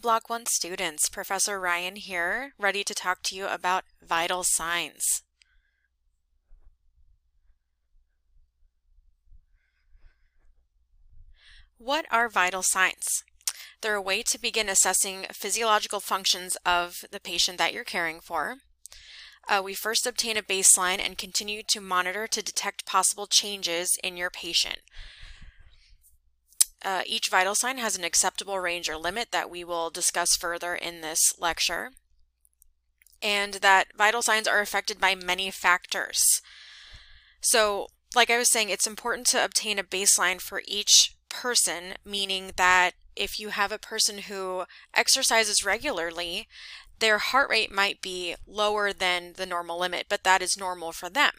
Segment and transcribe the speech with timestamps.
[0.00, 1.08] Block 1 students.
[1.08, 5.24] Professor Ryan here, ready to talk to you about vital signs.
[11.78, 13.24] What are vital signs?
[13.80, 18.58] They're a way to begin assessing physiological functions of the patient that you're caring for.
[19.48, 24.16] Uh, we first obtain a baseline and continue to monitor to detect possible changes in
[24.16, 24.78] your patient.
[26.84, 30.74] Uh, each vital sign has an acceptable range or limit that we will discuss further
[30.74, 31.90] in this lecture.
[33.20, 36.24] And that vital signs are affected by many factors.
[37.40, 42.52] So, like I was saying, it's important to obtain a baseline for each person, meaning
[42.56, 46.46] that if you have a person who exercises regularly,
[47.00, 51.10] their heart rate might be lower than the normal limit, but that is normal for
[51.10, 51.32] them.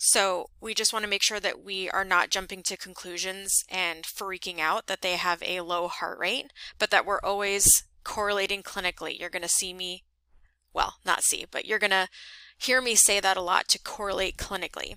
[0.00, 4.04] So we just want to make sure that we are not jumping to conclusions and
[4.04, 9.18] freaking out that they have a low heart rate, but that we're always correlating clinically.
[9.18, 10.04] You're going to see me,
[10.72, 12.08] well, not see, but you're going to
[12.56, 14.94] hear me say that a lot to correlate clinically.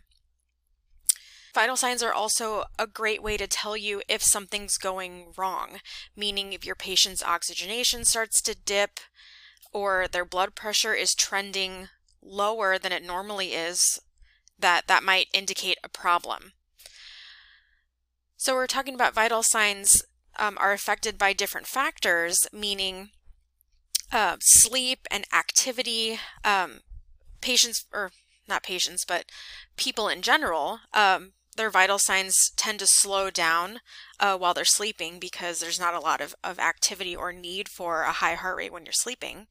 [1.54, 5.80] Vital signs are also a great way to tell you if something's going wrong,
[6.16, 9.00] meaning if your patient's oxygenation starts to dip
[9.74, 11.90] or their blood pressure is trending
[12.22, 14.00] lower than it normally is,
[14.62, 16.54] that that might indicate a problem.
[18.38, 20.02] So we're talking about vital signs
[20.40, 23.10] um, are affected by different factors, meaning
[24.12, 26.20] uh, sleep and activity.
[26.44, 26.80] Um,
[27.42, 28.12] patients, or
[28.48, 29.26] not patients, but
[29.78, 33.80] people in general, um, their vital signs tend to slow down
[34.20, 38.04] uh, while they're sleeping because there's not a lot of, of activity or need for
[38.04, 39.48] a high heart rate when you're sleeping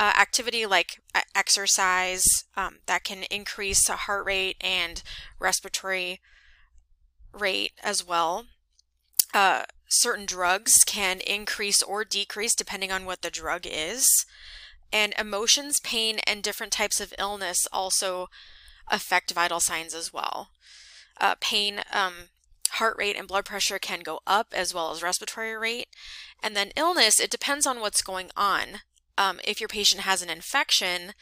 [0.00, 0.98] uh, activity like
[1.34, 2.24] exercise
[2.56, 5.02] um, that can increase heart rate and
[5.38, 6.20] respiratory
[7.34, 8.46] rate as well.
[9.34, 14.06] Uh, certain drugs can increase or decrease depending on what the drug is.
[14.90, 18.28] And emotions, pain, and different types of illness also
[18.88, 20.48] affect vital signs as well.
[21.20, 22.30] Uh, pain, um,
[22.70, 25.88] heart rate, and blood pressure can go up as well as respiratory rate.
[26.42, 28.80] And then illness, it depends on what's going on
[29.20, 31.12] um, if your patient has an infection,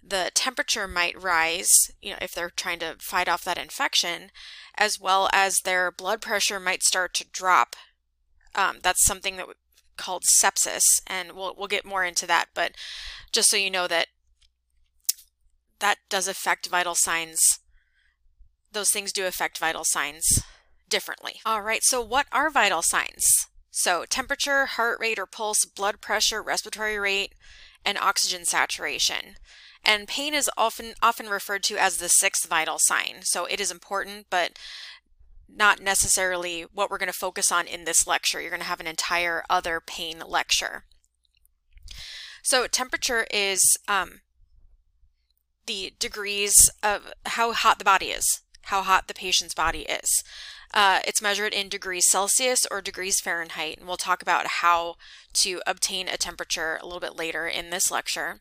[0.00, 4.30] the temperature might rise, you know, if they're trying to fight off that infection,
[4.78, 7.74] as well as their blood pressure might start to drop.
[8.54, 9.54] Um, that's something that we
[9.96, 12.46] called sepsis, and we'll we'll get more into that.
[12.54, 12.72] But
[13.32, 14.06] just so you know that
[15.80, 17.40] that does affect vital signs.
[18.70, 20.44] Those things do affect vital signs
[20.88, 21.40] differently.
[21.44, 23.48] All right, so what are vital signs?
[23.72, 27.34] So temperature, heart rate or pulse, blood pressure, respiratory rate,
[27.84, 29.36] and oxygen saturation.
[29.82, 33.22] And pain is often often referred to as the sixth vital sign.
[33.22, 34.58] So it is important, but
[35.48, 38.40] not necessarily what we're going to focus on in this lecture.
[38.40, 40.84] You're going to have an entire other pain lecture.
[42.42, 44.20] So temperature is um,
[45.66, 50.22] the degrees of how hot the body is, how hot the patient's body is.
[50.74, 54.94] Uh, it's measured in degrees Celsius or degrees Fahrenheit, and we'll talk about how
[55.34, 58.40] to obtain a temperature a little bit later in this lecture.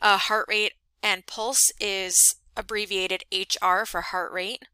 [0.00, 2.16] Uh, heart rate and pulse is
[2.56, 4.64] abbreviated HR for heart rate.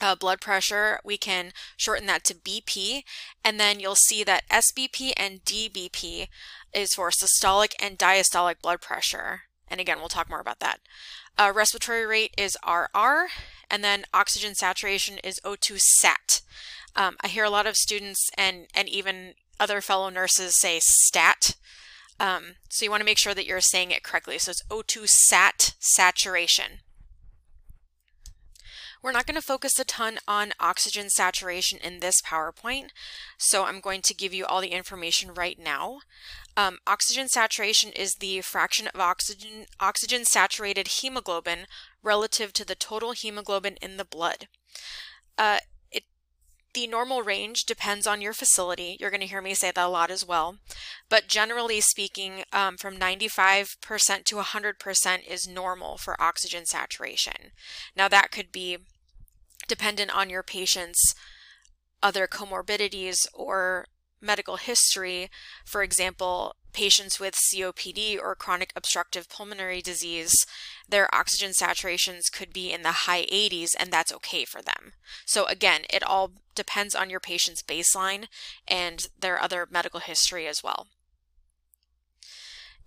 [0.00, 3.02] Uh, blood pressure, we can shorten that to BP,
[3.44, 6.28] and then you'll see that SBP and DBP
[6.72, 9.42] is for systolic and diastolic blood pressure.
[9.66, 10.80] And again, we'll talk more about that.
[11.36, 13.28] Uh, respiratory rate is RR,
[13.70, 16.40] and then oxygen saturation is O2 sat.
[16.96, 21.56] Um, I hear a lot of students and, and even other fellow nurses say stat.
[22.20, 24.38] Um, so you want to make sure that you're saying it correctly.
[24.38, 26.80] So it's O2 sat saturation.
[29.02, 32.88] We're not going to focus a ton on oxygen saturation in this PowerPoint,
[33.36, 36.00] so I'm going to give you all the information right now.
[36.56, 41.66] Um, oxygen saturation is the fraction of oxygen, oxygen saturated hemoglobin
[42.02, 44.48] relative to the total hemoglobin in the blood.
[45.36, 45.58] Uh,
[46.78, 48.96] the normal range depends on your facility.
[49.00, 50.58] You're going to hear me say that a lot as well.
[51.08, 57.50] But generally speaking, um, from 95% to 100% is normal for oxygen saturation.
[57.96, 58.78] Now, that could be
[59.66, 61.16] dependent on your patient's
[62.00, 63.86] other comorbidities or
[64.20, 65.30] medical history,
[65.64, 70.46] for example, patients with COPD or chronic obstructive pulmonary disease,
[70.88, 74.92] their oxygen saturations could be in the high 80s and that's okay for them.
[75.24, 78.26] So again, it all depends on your patient's baseline
[78.66, 80.86] and their other medical history as well.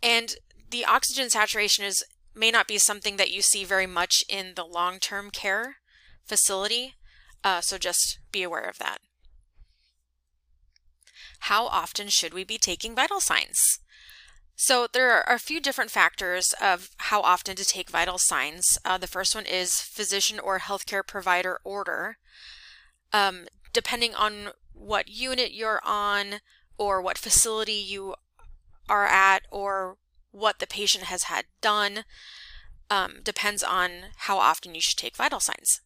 [0.02, 0.36] And
[0.70, 4.64] the oxygen saturation is may not be something that you see very much in the
[4.64, 5.78] long-term care
[6.24, 6.96] facility,
[7.44, 9.00] uh, so just be aware of that.
[11.42, 13.60] How often should we be taking vital signs?
[14.56, 18.78] So there are a few different factors of how often to take vital signs.
[18.86, 22.18] Uh, the first one is physician or healthcare provider order.
[23.12, 26.42] Um, depending on what unit you're on
[26.78, 28.14] or what facility you
[28.88, 29.98] are at or
[30.30, 32.04] what the patient has had done,
[32.92, 35.82] um, depends on how often you should take vital signs.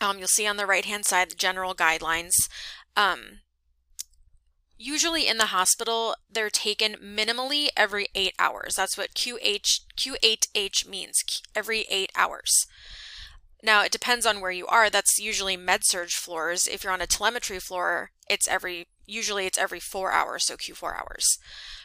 [0.00, 2.48] Um, you'll see on the right hand side the general guidelines.
[2.96, 3.40] Um,
[4.78, 8.76] usually in the hospital, they're taken minimally every eight hours.
[8.76, 12.66] That's what QH, Q8H means, every eight hours.
[13.62, 14.88] Now, it depends on where you are.
[14.88, 16.68] That's usually med surg floors.
[16.68, 20.96] If you're on a telemetry floor, it's every, usually it's every four hours, so Q4
[20.96, 21.38] hours.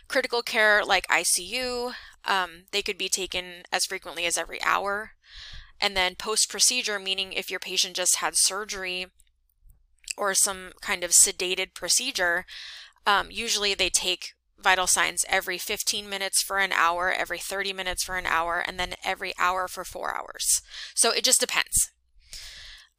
[0.07, 1.93] Critical care, like ICU,
[2.25, 5.11] um, they could be taken as frequently as every hour.
[5.81, 9.07] And then post procedure, meaning if your patient just had surgery
[10.15, 12.45] or some kind of sedated procedure,
[13.05, 18.03] um, usually they take vital signs every 15 minutes for an hour, every 30 minutes
[18.03, 20.61] for an hour, and then every hour for four hours.
[20.95, 21.91] So it just depends.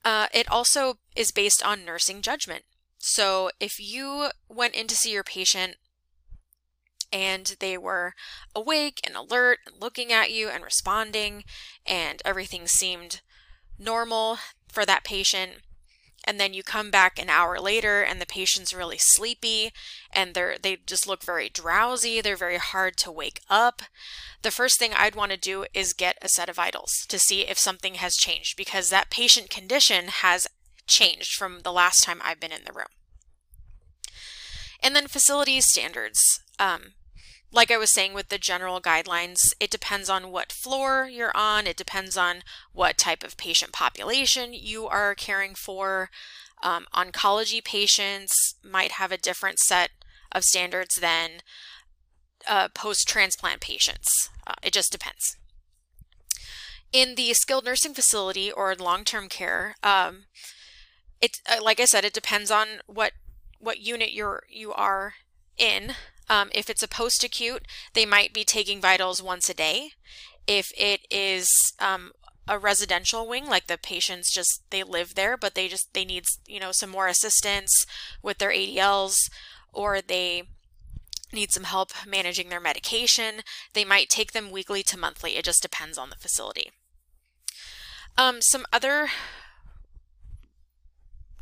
[0.04, 2.64] Uh, it also is based on nursing judgment.
[2.98, 5.76] So if you went in to see your patient
[7.12, 8.14] and they were
[8.54, 11.44] awake and alert and looking at you and responding
[11.86, 13.20] and everything seemed
[13.78, 15.52] normal for that patient
[16.24, 19.72] and then you come back an hour later and the patient's really sleepy
[20.12, 23.82] and they're they just look very drowsy they're very hard to wake up.
[24.42, 27.42] The first thing i'd want to do is get a set of vitals to see
[27.42, 30.46] if something has changed because that patient condition has
[30.86, 32.86] changed from the last time i've been in the room.
[34.82, 36.92] And then facilities standards um,
[37.54, 41.66] like I was saying with the general guidelines, it depends on what floor you're on,
[41.66, 42.42] it depends on
[42.72, 46.10] what type of patient population you are caring for.
[46.62, 49.90] Um, oncology patients might have a different set
[50.32, 51.42] of standards than
[52.48, 54.30] uh, post transplant patients.
[54.46, 55.36] Uh, it just depends.
[56.92, 60.24] In the skilled nursing facility or long term care, um,
[61.20, 63.12] it uh, like I said, it depends on what
[63.58, 65.14] what unit you're you are
[65.56, 65.94] in.
[66.28, 69.90] Um, if it's a post acute, they might be taking vitals once a day.
[70.46, 71.48] If it is
[71.78, 72.12] um,
[72.48, 76.24] a residential wing, like the patients just they live there, but they just they need
[76.46, 77.86] you know some more assistance
[78.22, 79.16] with their ADLs,
[79.72, 80.44] or they
[81.32, 83.40] need some help managing their medication,
[83.72, 85.36] they might take them weekly to monthly.
[85.36, 86.70] It just depends on the facility.
[88.16, 89.08] Um, some other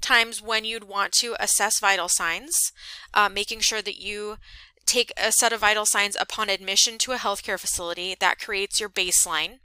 [0.00, 2.72] times when you'd want to assess vital signs,
[3.14, 4.38] uh, making sure that you
[4.86, 8.16] take a set of vital signs upon admission to a healthcare facility.
[8.18, 9.60] That creates your baseline.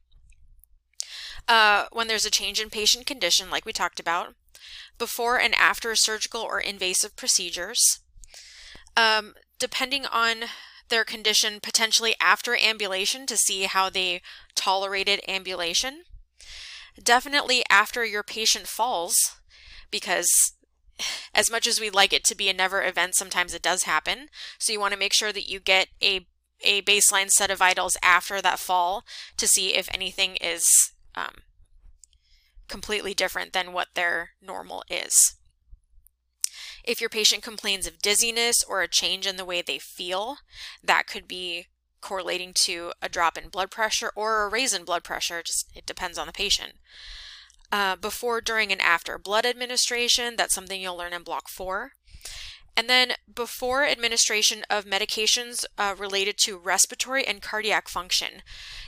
[1.48, 4.36] Uh, when there's a change in patient condition, like we talked about,
[4.98, 8.00] before and after surgical or invasive procedures,
[8.96, 10.46] um, depending on
[10.90, 14.22] their condition, potentially after ambulation to see how they
[14.56, 16.04] tolerated ambulation.
[17.02, 19.16] Definitely after your patient falls,
[19.92, 20.28] because
[21.34, 24.30] as much as we'd like it to be a never event, sometimes it does happen.
[24.58, 26.28] So you want to make sure that you get a
[26.62, 29.04] a baseline set of vitals after that fall
[29.38, 30.68] to see if anything is
[31.14, 31.36] um,
[32.68, 35.36] completely different than what their normal is.
[36.84, 40.38] If your patient complains of dizziness or a change in the way they feel,
[40.84, 41.68] that could be
[42.02, 45.86] correlating to a drop in blood pressure or a raise in blood pressure, just it
[45.86, 46.74] depends on the patient
[47.72, 50.36] uh, before, during, and after blood administration.
[50.36, 51.92] That's something you'll learn in block four.
[52.76, 58.44] And then before administration of medications uh, related to respiratory and cardiac function.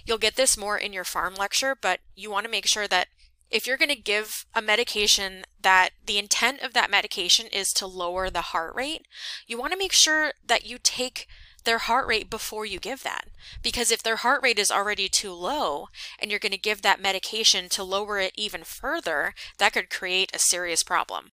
[0.05, 3.07] You'll get this more in your pharm lecture, but you want to make sure that
[3.49, 7.87] if you're going to give a medication that the intent of that medication is to
[7.87, 9.07] lower the heart rate,
[9.47, 11.27] you want to make sure that you take
[11.63, 13.25] their heart rate before you give that.
[13.61, 15.87] Because if their heart rate is already too low
[16.19, 20.31] and you're going to give that medication to lower it even further, that could create
[20.33, 21.31] a serious problem.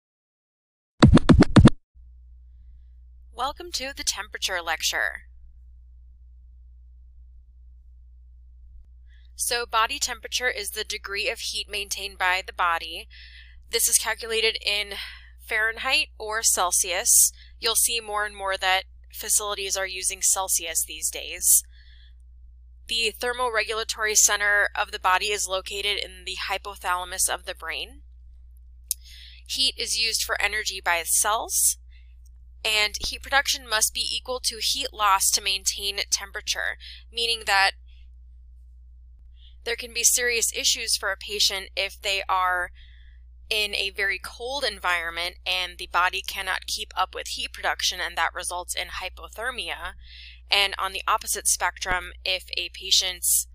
[3.37, 5.23] Welcome to the temperature lecture.
[9.35, 13.09] So body temperature is the degree of heat maintained by the body.
[13.71, 14.95] This is calculated in
[15.40, 17.33] Fahrenheit or Celsius.
[17.59, 21.62] You'll see more and more that facilities are using Celsius these days.
[22.87, 28.02] The thermoregulatory center of the body is located in the hypothalamus of the brain.
[29.47, 31.78] Heat is used for energy by cells,
[32.64, 36.78] and heat production must be equal to heat loss to maintain temperature,
[37.12, 37.73] meaning that
[39.64, 42.71] there can be serious issues for a patient if they are
[43.55, 48.17] in a very cold environment and the body cannot keep up with heat production and
[48.17, 49.93] that results in hypothermia.
[50.51, 53.47] And on the opposite spectrum, if a patient's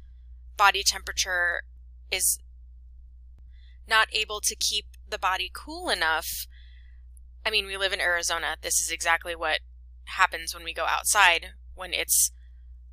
[0.55, 1.63] body temperature
[2.09, 2.39] is
[3.89, 6.47] not able to keep the body cool enough,
[7.45, 8.55] I mean, we live in Arizona.
[8.61, 9.59] This is exactly what
[10.05, 12.31] happens when we go outside when it's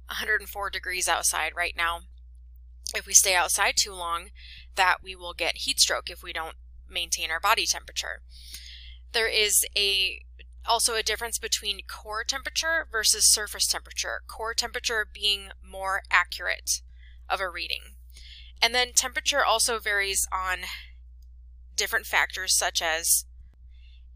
[0.09, 2.01] 104 degrees outside right now.
[2.97, 4.31] If we stay outside too long,
[4.75, 6.57] that we will get heat stroke if we don't
[6.91, 8.23] maintain our body temperature.
[9.13, 10.23] There is a
[10.69, 14.23] also a difference between core temperature versus surface temperature.
[14.27, 16.83] Core temperature being more accurate
[17.29, 17.95] of a reading.
[18.61, 20.61] And then temperature also varies on
[21.77, 23.27] different factors such as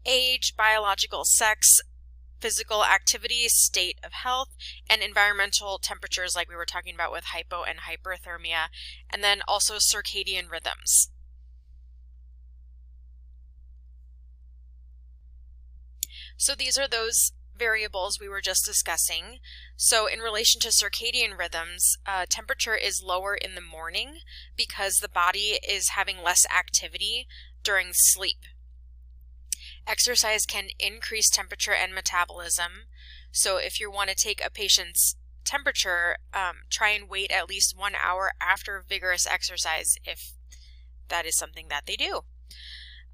[0.05, 1.81] age, biological sex,
[2.39, 4.49] physical activity, state of health,
[4.89, 8.67] and environmental temperatures like we were talking about with hypo and hyperthermia,
[9.11, 11.11] and then also circadian rhythms.
[16.41, 19.37] So these are those variables we were just discussing.
[19.77, 24.21] So in relation to circadian rhythms, uh, temperature is lower in the morning
[24.57, 27.27] because the body is having less activity
[27.63, 28.39] during sleep.
[29.85, 32.87] Exercise can increase temperature and metabolism.
[33.31, 37.77] So if you want to take a patient's temperature, um, try and wait at least
[37.77, 40.31] one hour after vigorous exercise if
[41.09, 42.21] that is something that they do.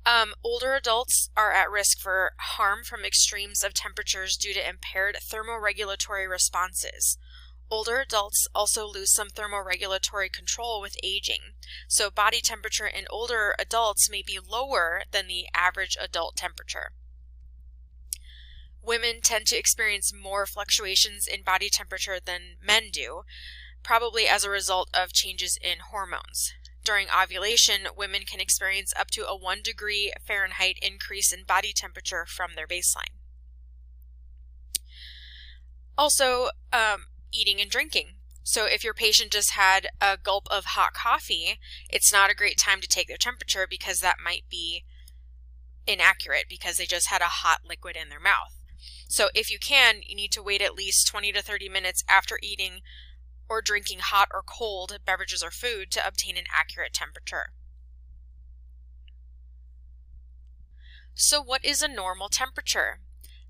[0.07, 5.17] Um, older adults are at risk for harm from extremes of temperatures due to impaired
[5.21, 7.17] thermoregulatory responses.
[7.69, 11.55] Older adults also lose some thermoregulatory control with aging,
[11.89, 16.93] so body temperature in older adults may be lower than the average adult temperature.
[18.81, 23.23] Women tend to experience more fluctuations in body temperature than men do,
[23.83, 26.53] probably as a result of changes in hormones.
[26.87, 32.25] During ovulation, women can experience up to a 1 degree Fahrenheit increase in body temperature
[32.25, 33.11] from their baseline.
[35.97, 38.11] Also, um, eating and drinking.
[38.41, 42.57] So if your patient just had a gulp of hot coffee, it's not a great
[42.57, 44.85] time to take their temperature because that might be
[45.85, 48.55] inaccurate because they just had a hot liquid in their mouth.
[49.09, 52.39] So if you can, you need to wait at least 20 to 30 minutes after
[52.41, 52.79] eating
[53.49, 57.51] or drinking hot or cold beverages or food to obtain an accurate temperature.
[61.13, 62.99] So what is a normal temperature?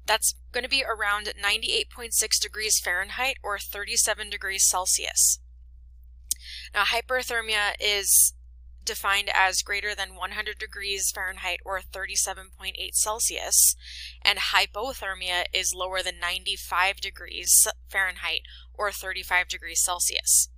[0.06, 5.40] That's going to be around 98.6 degrees Fahrenheit or 37 degrees Celsius.
[6.74, 8.34] Now hyperthermia is
[8.88, 13.76] defined as greater than 100 degrees Fahrenheit or 37.8 Celsius,
[14.24, 18.42] and hypothermia is lower than 95 degrees Fahrenheit
[18.78, 20.50] or 35 degrees Celsius.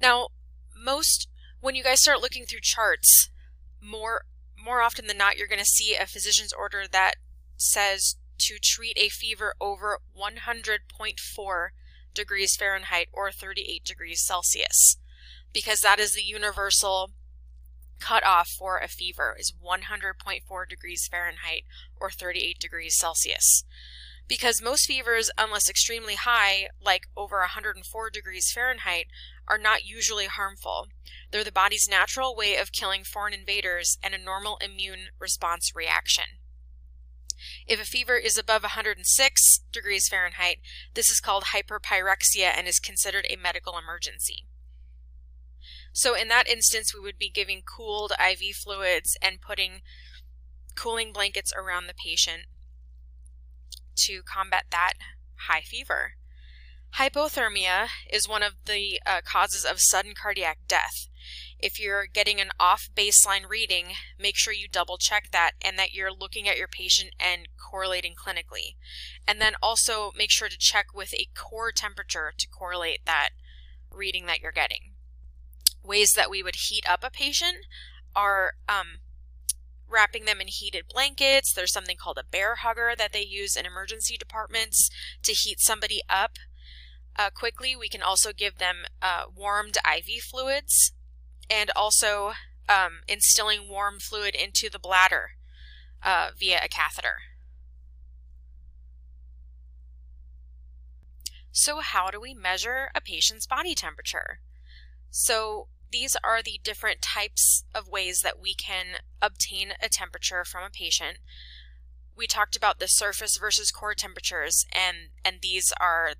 [0.00, 0.28] Now,
[0.76, 1.28] most
[1.60, 3.30] when you guys start looking through charts,
[3.80, 4.22] more
[4.62, 7.14] more often than not you're going to see a physician's order that
[7.56, 11.68] says to treat a fever over 100.4
[12.14, 14.96] degrees Fahrenheit or 38 degrees Celsius
[15.52, 17.12] because that is the universal
[17.98, 21.62] cutoff for a fever is 100.4 degrees Fahrenheit
[21.98, 23.64] or 38 degrees Celsius.
[24.28, 29.06] Because most fevers, unless extremely high, like over 104 degrees Fahrenheit,
[29.46, 30.88] are not usually harmful.
[31.30, 36.24] They're the body's natural way of killing foreign invaders and a normal immune response reaction.
[37.66, 40.58] If a fever is above 106 degrees Fahrenheit,
[40.94, 44.46] this is called hyperpyrexia and is considered a medical emergency.
[45.92, 49.82] So in that instance, we would be giving cooled IV fluids and putting
[50.74, 52.42] cooling blankets around the patient
[53.96, 54.94] to combat that
[55.48, 56.12] high fever.
[56.94, 61.08] Hypothermia is one of the uh, causes of sudden cardiac death.
[61.58, 63.86] If you're getting an off baseline reading,
[64.18, 68.14] make sure you double check that and that you're looking at your patient and correlating
[68.14, 68.76] clinically.
[69.26, 73.30] And then also make sure to check with a core temperature to correlate that
[73.90, 74.92] reading that you're getting
[75.86, 77.66] ways that we would heat up a patient
[78.14, 78.98] are um,
[79.88, 81.52] wrapping them in heated blankets.
[81.52, 84.90] There's something called a Bair Hugger that they use in emergency departments
[85.22, 86.38] to heat somebody up
[87.16, 87.76] uh, quickly.
[87.76, 90.92] We can also give them uh, warmed IV fluids
[91.48, 92.32] and also
[92.68, 95.30] um, instilling warm fluid into the bladder
[96.02, 97.18] uh, via a catheter.
[101.52, 104.40] So how do we measure a patient's body temperature?
[105.10, 108.86] So these are the different types of ways that we can
[109.22, 111.18] obtain a temperature from a patient.
[112.14, 116.10] We talked about the surface versus core temperatures, and, and these are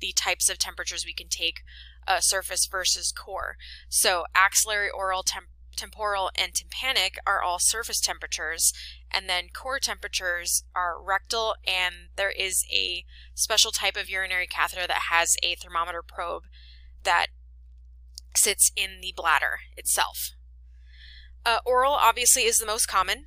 [0.00, 1.60] the types of temperatures we can take
[2.08, 3.56] uh, surface versus core.
[3.88, 8.74] So axillary oral temp temporal, and tympanic are all surface temperatures,
[9.10, 14.86] and then core temperatures are rectal, and there is a special type of urinary catheter
[14.86, 16.42] that has a thermometer probe
[17.04, 17.28] that
[18.36, 20.32] sits in the bladder itself.
[21.44, 23.26] Uh, oral obviously is the most common.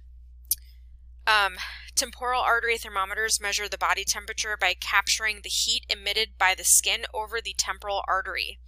[1.27, 1.55] Um,
[1.95, 7.05] temporal artery thermometers measure the body temperature by capturing the heat emitted by the skin
[7.13, 8.59] over the temporal artery.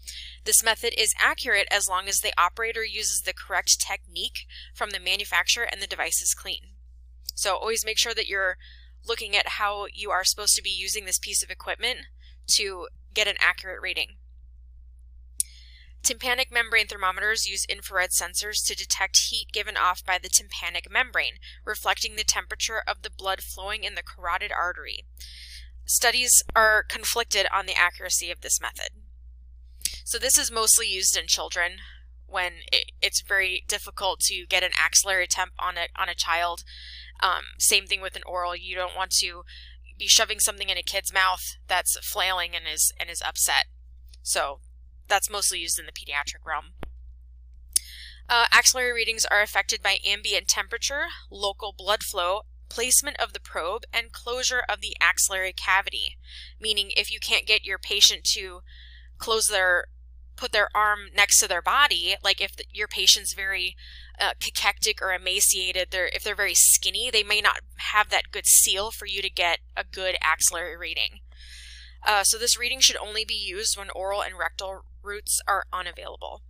[0.43, 4.99] This method is accurate as long as the operator uses the correct technique from the
[4.99, 6.73] manufacturer and the device is clean.
[7.35, 8.57] So always make sure that you're
[9.07, 11.99] looking at how you are supposed to be using this piece of equipment
[12.47, 14.15] to get an accurate reading.
[16.07, 21.33] Tympanic membrane thermometers use infrared sensors to detect heat given off by the tympanic membrane,
[21.65, 25.03] reflecting the temperature of the blood flowing in the carotid artery.
[25.83, 28.91] Studies are conflicted on the accuracy of this method.
[30.05, 31.79] So this is mostly used in children
[32.25, 36.63] when it, it's very difficult to get an axillary temp on a, on a child.
[37.21, 38.55] Um, same thing with an oral.
[38.55, 39.43] You don't want to
[39.99, 43.65] be shoving something in a kid's mouth that's flailing and is and is upset.
[44.23, 44.61] So
[45.07, 46.73] that's mostly used in the pediatric realm.
[48.29, 53.83] Uh, axillary readings are affected by ambient temperature, local blood flow, placement of the probe,
[53.93, 56.17] and closure of the axillary cavity.
[56.59, 58.61] Meaning, if you can't get your patient to
[59.17, 59.85] close their
[60.35, 63.75] put their arm next to their body, like if the, your patient's very
[64.19, 68.45] uh, cachectic or emaciated, they're if they're very skinny, they may not have that good
[68.45, 71.21] seal for you to get a good axillary reading.
[72.05, 76.41] Uh, so this reading should only be used when oral and rectal routes are unavailable.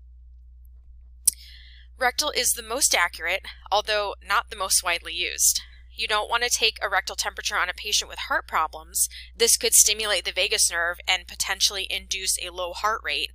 [1.97, 5.61] Rectal is the most accurate, although not the most widely used.
[5.93, 9.09] You don't want to take a rectal temperature on a patient with heart problems.
[9.35, 13.31] This could stimulate the vagus nerve and potentially induce a low heart rate.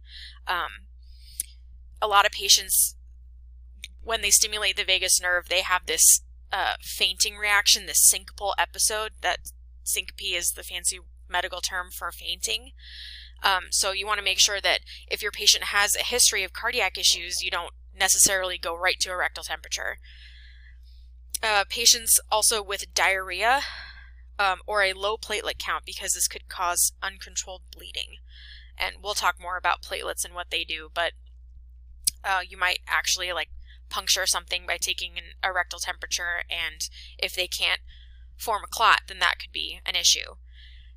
[0.47, 0.87] Um,
[2.01, 2.95] a lot of patients,
[4.05, 9.13] when they stimulate the vagus nerve, they have this uh, fainting reaction, this syncopal episode.
[9.23, 9.39] That
[9.83, 12.71] syncope is the fancy medical term for fainting.
[13.43, 16.53] Um, so you want to make sure that if your patient has a history of
[16.53, 19.99] cardiac issues, you don't necessarily go right to a rectal temperature.
[21.43, 23.63] Uh, patients also with diarrhea
[24.39, 28.19] um, or a low platelet count because this could cause uncontrolled bleeding.
[28.79, 31.13] And we'll talk more about platelets and what they do, but
[32.25, 33.51] uh, you might actually like
[33.91, 37.81] puncture something by taking an, a rectal temperature, and if they can't
[38.37, 40.37] form a clot, then that could be an issue.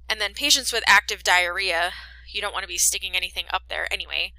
[0.08, 1.92] And then patients with active diarrhea,
[2.36, 4.34] you don't want to be sticking anything up there anyway.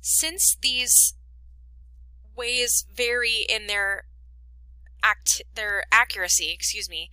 [0.00, 1.14] Since these
[2.36, 4.04] ways vary in their
[5.02, 7.10] act their accuracy, excuse me,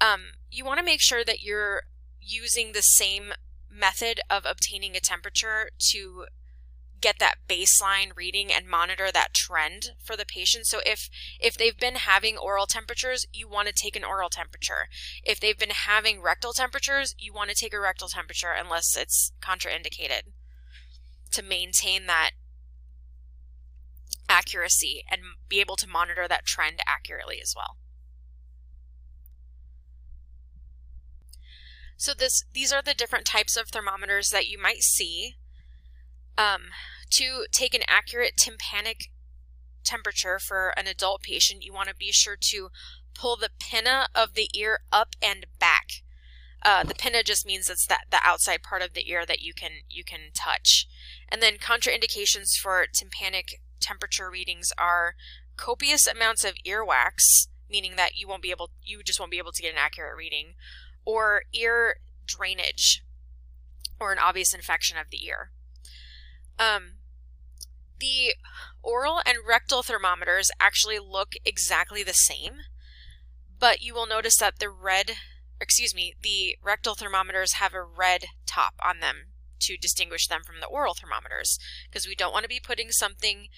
[0.00, 1.82] um, you want to make sure that you're
[2.20, 3.32] using the same
[3.70, 6.26] method of obtaining a temperature to
[7.00, 10.66] get that baseline reading and monitor that trend for the patient.
[10.66, 11.08] So if
[11.40, 14.88] if they've been having oral temperatures, you want to take an oral temperature.
[15.24, 19.32] If they've been having rectal temperatures, you want to take a rectal temperature unless it's
[19.40, 20.22] contraindicated
[21.32, 22.30] to maintain that
[24.28, 27.76] accuracy and be able to monitor that trend accurately as well.
[31.96, 35.36] So this these are the different types of thermometers that you might see.
[36.40, 36.70] Um,
[37.10, 39.10] to take an accurate tympanic
[39.84, 42.70] temperature for an adult patient, you want to be sure to
[43.14, 46.02] pull the pinna of the ear up and back.
[46.64, 49.52] Uh, the pinna just means it's that the outside part of the ear that you
[49.52, 50.86] can you can touch.
[51.28, 55.14] And then contraindications for tympanic temperature readings are
[55.56, 59.52] copious amounts of earwax, meaning that you won't be able you just won't be able
[59.52, 60.54] to get an accurate reading,
[61.04, 63.02] or ear drainage,
[63.98, 65.50] or an obvious infection of the ear.
[66.58, 66.92] Um,
[67.98, 68.34] the
[68.82, 72.60] oral and rectal thermometers actually look exactly the same,
[73.58, 75.12] but you will notice that the red,
[75.60, 79.26] excuse me, the rectal thermometers have a red top on them
[79.60, 81.58] to distinguish them from the oral thermometers
[81.88, 83.48] because we don't want to be putting something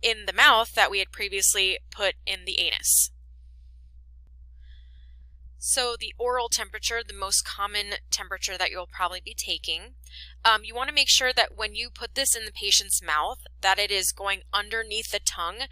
[0.00, 3.10] in the mouth that we had previously put in the anus.
[5.58, 9.94] So the oral temperature, the most common temperature that you'll probably be taking,
[10.44, 13.38] um, you want to make sure that when you put this in the patient's mouth,
[13.62, 15.62] that it is going underneath the tongue,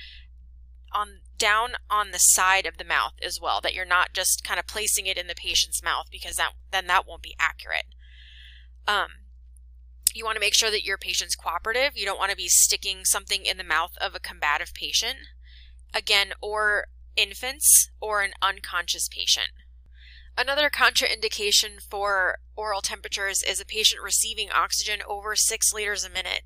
[0.94, 3.60] on down on the side of the mouth as well.
[3.60, 6.86] That you're not just kind of placing it in the patient's mouth because that then
[6.86, 7.86] that won't be accurate.
[8.86, 9.08] Um,
[10.14, 11.92] you want to make sure that your patient's cooperative.
[11.96, 15.16] You don't want to be sticking something in the mouth of a combative patient,
[15.92, 19.48] again, or infants or an unconscious patient.
[20.36, 26.42] Another contraindication for oral temperatures is a patient receiving oxygen over 6 liters a minute.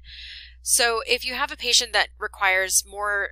[0.63, 3.31] So if you have a patient that requires more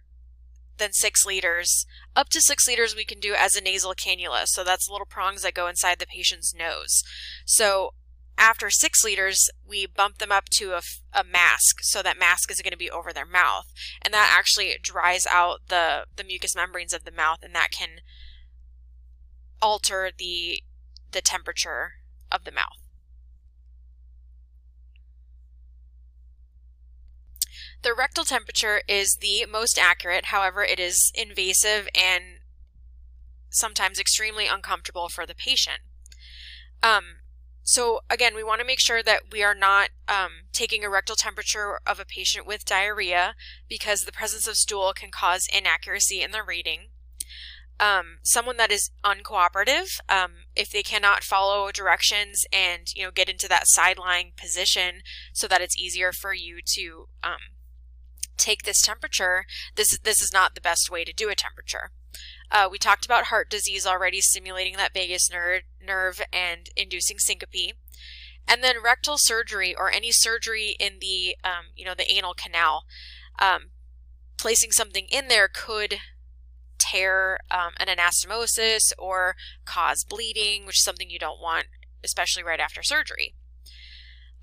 [0.78, 4.46] than six liters, up to six liters we can do as a nasal cannula.
[4.46, 7.02] So that's little prongs that go inside the patient's nose.
[7.44, 7.94] So
[8.38, 11.78] after six liters, we bump them up to a, a mask.
[11.82, 13.66] So that mask is going to be over their mouth.
[14.02, 18.00] And that actually dries out the, the mucous membranes of the mouth and that can
[19.60, 20.62] alter the,
[21.12, 21.94] the temperature
[22.30, 22.86] of the mouth.
[27.82, 32.40] The rectal temperature is the most accurate, however, it is invasive and
[33.50, 35.78] sometimes extremely uncomfortable for the patient.
[36.82, 37.18] Um,
[37.62, 41.16] so again, we want to make sure that we are not um, taking a rectal
[41.16, 43.34] temperature of a patient with diarrhea
[43.68, 46.88] because the presence of stool can cause inaccuracy in the reading.
[47.78, 53.28] Um, someone that is uncooperative, um, if they cannot follow directions and you know get
[53.28, 55.02] into that side lying position
[55.34, 57.52] so that it's easier for you to um,
[58.38, 61.90] take this temperature, this this is not the best way to do a temperature.
[62.50, 67.74] Uh, we talked about heart disease already, stimulating that vagus nerve, nerve and inducing syncope.
[68.48, 72.84] And then rectal surgery or any surgery in the, um, you know, the anal canal.
[73.40, 73.70] Um,
[74.38, 75.96] placing something in there could
[76.78, 79.34] tear um, an anastomosis or
[79.64, 81.66] cause bleeding, which is something you don't want,
[82.04, 83.34] especially right after surgery.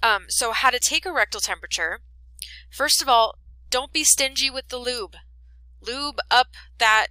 [0.01, 2.01] Um, so how to take a rectal temperature.
[2.69, 3.37] First of all,
[3.69, 5.15] don't be stingy with the lube.
[5.81, 7.07] Lube up that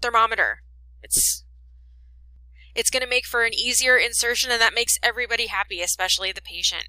[0.00, 0.62] thermometer.
[1.02, 1.44] It's
[2.74, 6.40] it's going to make for an easier insertion and that makes everybody happy, especially the
[6.40, 6.88] patient.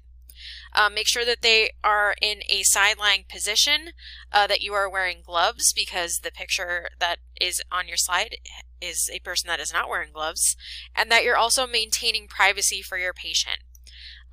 [0.74, 3.90] Um, make sure that they are in a side lying position,
[4.32, 8.36] uh, that you are wearing gloves because the picture that is on your slide
[8.80, 10.56] is a person that is not wearing gloves,
[10.94, 13.58] and that you're also maintaining privacy for your patient.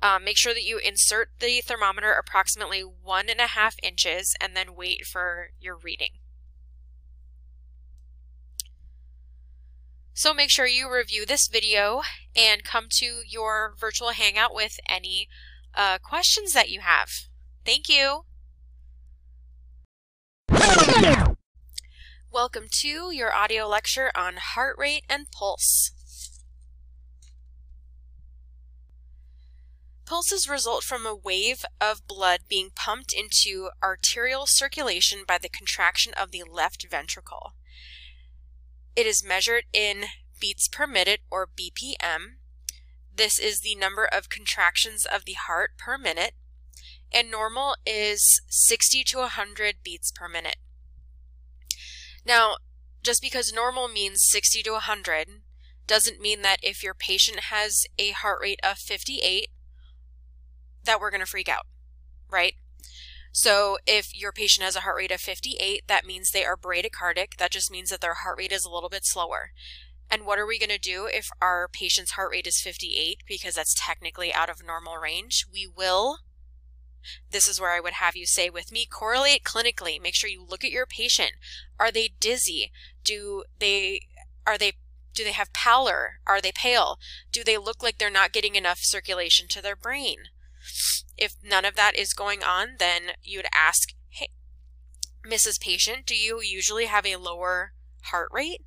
[0.02, 4.56] Um, make sure that you insert the thermometer approximately one and a half inches and
[4.56, 6.10] then wait for your reading.
[10.12, 12.02] So make sure you review this video
[12.36, 15.28] and come to your virtual hangout with any
[15.74, 17.08] uh, questions that you have.
[17.64, 18.22] Thank you.
[22.32, 25.92] Welcome to your audio lecture on heart rate and pulse.
[30.06, 36.12] Pulses result from a wave of blood being pumped into arterial circulation by the contraction
[36.14, 37.52] of the left ventricle.
[38.94, 40.04] It is measured in
[40.40, 42.36] beats per minute or BPM.
[43.14, 46.32] This is the number of contractions of the heart per minute.
[47.12, 50.56] And normal is 60 to 100 beats per minute.
[52.24, 52.56] Now,
[53.02, 55.28] just because normal means 60 to 100
[55.86, 59.48] doesn't mean that if your patient has a heart rate of 58
[60.84, 61.66] that we're going to freak out,
[62.30, 62.54] right?
[63.32, 67.36] So if your patient has a heart rate of 58, that means they are bradycardic.
[67.38, 69.52] That just means that their heart rate is a little bit slower.
[70.12, 73.54] And what are we going to do if our patient's heart rate is 58 because
[73.54, 75.46] that's technically out of normal range?
[75.50, 76.18] We will,
[77.30, 79.98] this is where I would have you say with me, correlate clinically.
[79.98, 81.32] Make sure you look at your patient.
[81.80, 82.70] Are they dizzy?
[83.02, 84.02] Do they,
[84.46, 84.72] are they
[85.14, 86.20] do they have pallor?
[86.26, 86.98] Are they pale?
[87.30, 90.16] Do they look like they're not getting enough circulation to their brain?
[91.16, 94.28] If none of that is going on, then you would ask, hey,
[95.26, 95.60] Mrs.
[95.60, 97.72] Patient, do you usually have a lower
[98.04, 98.62] heart rate?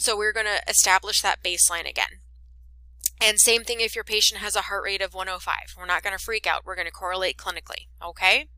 [0.00, 2.20] So we're going to establish that baseline again.
[3.20, 5.74] And same thing if your patient has a heart rate of 105.
[5.76, 6.64] We're not going to freak out.
[6.64, 8.48] We're going to correlate clinically, okay?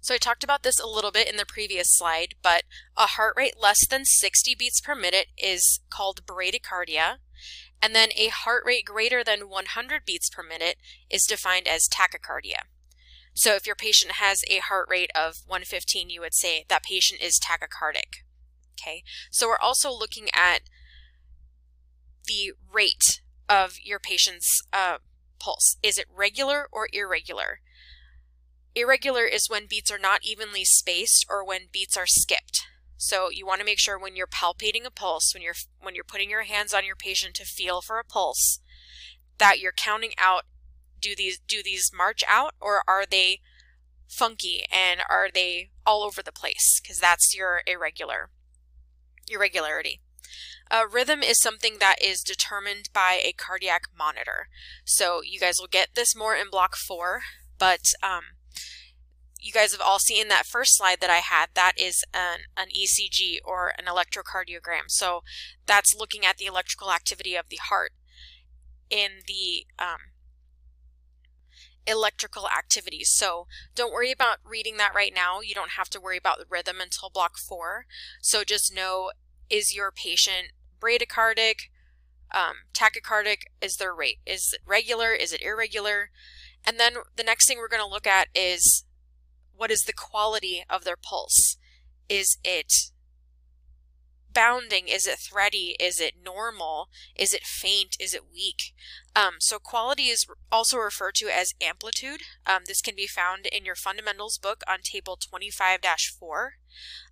[0.00, 2.62] So I talked about this a little bit in the previous slide, but
[2.96, 7.16] a heart rate less than 60 beats per minute is called bradycardia.
[7.82, 10.76] And then a heart rate greater than 100 beats per minute
[11.10, 12.62] is defined as tachycardia.
[13.36, 17.20] So if your patient has a heart rate of 115, you would say that patient
[17.20, 18.24] is tachycardic.
[18.80, 20.62] Okay, so we're also looking at
[22.26, 24.96] the rate of your patient's uh,
[25.38, 25.76] pulse.
[25.82, 27.60] Is it regular or irregular?
[28.74, 32.62] Irregular is when beats are not evenly spaced or when beats are skipped.
[32.96, 36.04] So you want to make sure when you're palpating a pulse, when you're when you're
[36.04, 38.60] putting your hands on your patient to feel for a pulse,
[39.36, 40.44] that you're counting out
[41.06, 43.40] do these do these march out or are they
[44.08, 48.30] funky and are they all over the place because that's your irregular
[49.28, 50.00] irregularity.
[50.70, 54.48] Uh, rhythm is something that is determined by a cardiac monitor.
[54.84, 57.22] So you guys will get this more in block four,
[57.58, 58.22] but um,
[59.40, 62.68] you guys have all seen that first slide that I had, that is an, an
[62.68, 64.88] ECG or an electrocardiogram.
[64.88, 65.22] So
[65.66, 67.92] that's looking at the electrical activity of the heart.
[68.88, 69.98] In the um,
[71.86, 73.10] electrical activities.
[73.12, 75.40] So don't worry about reading that right now.
[75.40, 77.86] You don't have to worry about the rhythm until block four.
[78.20, 79.10] So just know
[79.48, 81.70] is your patient bradycardic,
[82.34, 83.42] um, tachycardic?
[83.60, 84.18] Is their rate?
[84.26, 85.12] Is it regular?
[85.12, 86.10] Is it irregular?
[86.64, 88.84] And then the next thing we're going to look at is
[89.54, 91.56] what is the quality of their pulse?
[92.08, 92.90] Is it
[94.36, 94.86] bounding?
[94.86, 95.76] Is it thready?
[95.80, 96.90] Is it normal?
[97.16, 97.96] Is it faint?
[97.98, 98.74] Is it weak?
[99.16, 102.20] Um, so quality is also referred to as amplitude.
[102.46, 106.48] Um, this can be found in your fundamentals book on table 25-4.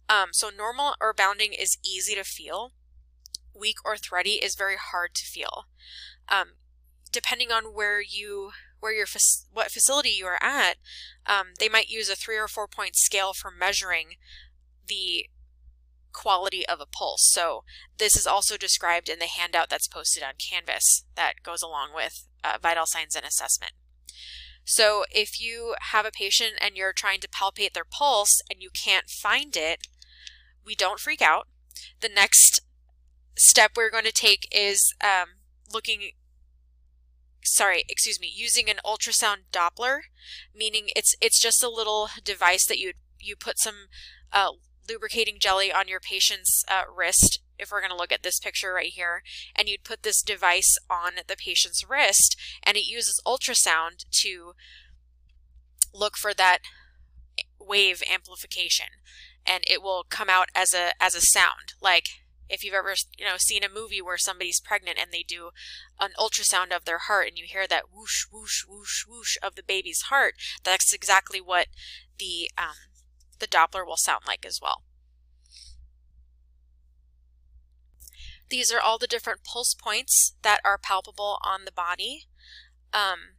[0.06, 2.72] Um, so normal or bounding is easy to feel.
[3.58, 5.64] Weak or thready is very hard to feel.
[6.28, 6.48] Um,
[7.10, 9.06] depending on where you where your
[9.50, 10.76] what facility you are at,
[11.26, 14.16] um, they might use a three or four point scale for measuring
[14.88, 15.26] the
[16.14, 17.30] quality of a pulse.
[17.30, 17.64] So
[17.98, 22.26] this is also described in the handout that's posted on Canvas that goes along with
[22.42, 23.72] uh, vital signs and assessment.
[24.64, 28.70] So if you have a patient and you're trying to palpate their pulse and you
[28.70, 29.88] can't find it,
[30.64, 31.48] we don't freak out.
[32.00, 32.60] The next
[33.36, 35.34] step we're going to take is um,
[35.70, 36.12] looking
[37.44, 39.98] sorry, excuse me, using an ultrasound Doppler,
[40.54, 43.86] meaning it's it's just a little device that you you put some
[44.32, 44.50] uh,
[44.88, 48.74] lubricating jelly on your patient's uh, wrist, if we're going to look at this picture
[48.74, 49.22] right here,
[49.54, 54.52] and you'd put this device on the patient's wrist, and it uses ultrasound to
[55.92, 56.58] look for that
[57.60, 58.86] wave amplification,
[59.46, 62.06] and it will come out as a as a sound, like
[62.48, 65.50] if you've ever you know seen a movie where somebody's pregnant and they do
[66.00, 69.62] an ultrasound of their heart and you hear that whoosh whoosh whoosh whoosh of the
[69.62, 71.68] baby's heart that's exactly what
[72.18, 72.93] the um,
[73.38, 74.82] the Doppler will sound like as well.
[78.50, 82.26] These are all the different pulse points that are palpable on the body.
[82.92, 83.34] Um,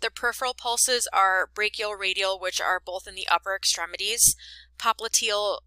[0.00, 4.36] the peripheral pulses are brachial, radial, which are both in the upper extremities.
[4.78, 5.58] Popliteal,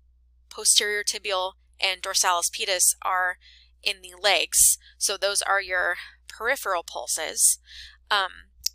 [0.50, 3.38] posterior tibial, and dorsalis pedis are
[3.84, 4.78] in the legs.
[4.98, 5.96] So those are your
[6.28, 7.60] peripheral pulses.
[8.10, 8.30] Um,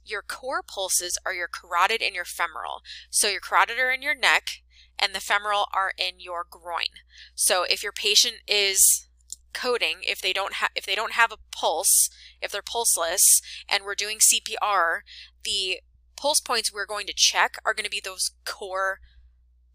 [0.04, 2.82] your core pulses are your carotid and your femoral.
[3.10, 4.61] So your carotid are in your neck,
[5.02, 7.02] and the femoral are in your groin.
[7.34, 9.08] So if your patient is
[9.52, 12.08] coding, if they don't have if they don't have a pulse,
[12.40, 15.00] if they're pulseless, and we're doing CPR,
[15.44, 15.80] the
[16.16, 19.00] pulse points we're going to check are going to be those core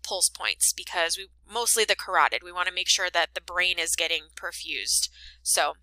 [0.02, 2.42] pulse points because we mostly the carotid.
[2.44, 5.10] We want to make sure that the brain is getting perfused.
[5.44, 5.74] So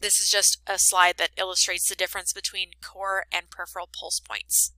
[0.00, 4.72] this is just a slide that illustrates the difference between core and peripheral pulse points.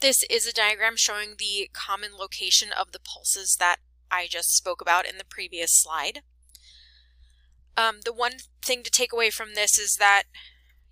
[0.00, 3.78] This is a diagram showing the common location of the pulses that
[4.10, 6.20] I just spoke about in the previous slide.
[7.76, 10.24] Um, the one thing to take away from this is that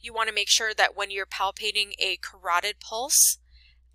[0.00, 3.38] you want to make sure that when you're palpating a carotid pulse,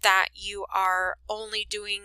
[0.02, 2.02] that you are only doing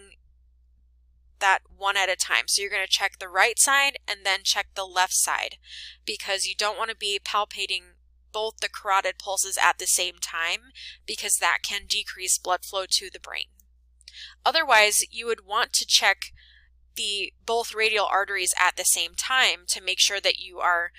[1.38, 2.44] that one at a time.
[2.48, 5.56] So you're going to check the right side and then check the left side
[6.04, 7.95] because you don't want to be palpating
[8.37, 10.72] both the carotid pulses at the same time
[11.07, 13.46] because that can decrease blood flow to the brain.
[14.44, 16.35] Otherwise, you would want to check
[16.96, 20.90] the both radial arteries at the same time to make sure that you are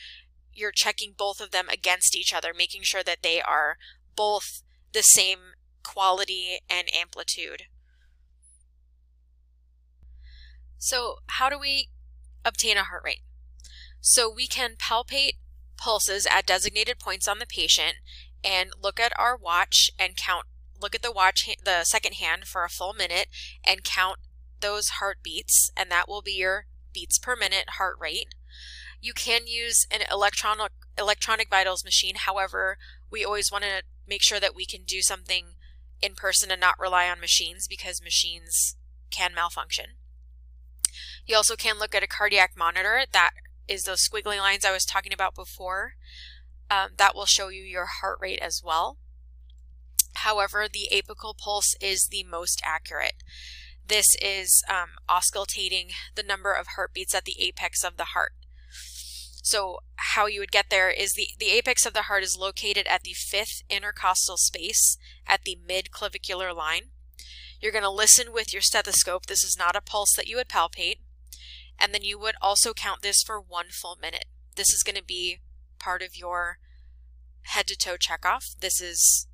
[0.52, 3.78] you're checking both of them against each other, making sure that they are
[4.16, 7.66] both the same quality and amplitude.
[10.80, 11.90] So, how do we
[12.44, 13.22] obtain a heart rate?
[14.02, 15.34] So, we can palpate
[15.78, 17.96] pulses at designated points on the patient
[18.44, 20.46] and look at our watch and count
[20.80, 23.28] look at the watch the second hand for a full minute
[23.64, 24.20] and count
[24.60, 28.34] those heartbeats and that will be your beats per minute heart rate.
[29.02, 32.16] You can use an electronic electronic vitals machine.
[32.16, 32.78] However
[33.10, 35.56] we always want to make sure that we can do something
[36.02, 38.76] in person and not rely on machines because machines
[39.10, 39.98] can malfunction.
[41.26, 43.04] You also can look at a cardiac monitor.
[43.12, 43.32] That
[43.68, 45.94] is those squiggly lines I was talking about before.
[46.70, 48.98] Um, that will show you your heart rate as well.
[50.16, 53.24] However, the apical pulse is the most accurate.
[53.88, 58.34] This is um, auscultating the number of heartbeats at the apex of the heart.
[59.42, 62.86] So how you would get there is the, the apex of the heart is located
[62.88, 66.90] at the fifth intercostal space at the mid-clavicular line.
[67.62, 69.28] You're going to listen with your stethoscope.
[69.28, 70.98] This is not a pulse that you would palpate.
[71.80, 74.26] And then you would also count this for one full minute.
[74.56, 75.40] This is going to be
[75.80, 76.58] part of your
[77.44, 78.60] head to toe checkoff.
[78.60, 79.28] This is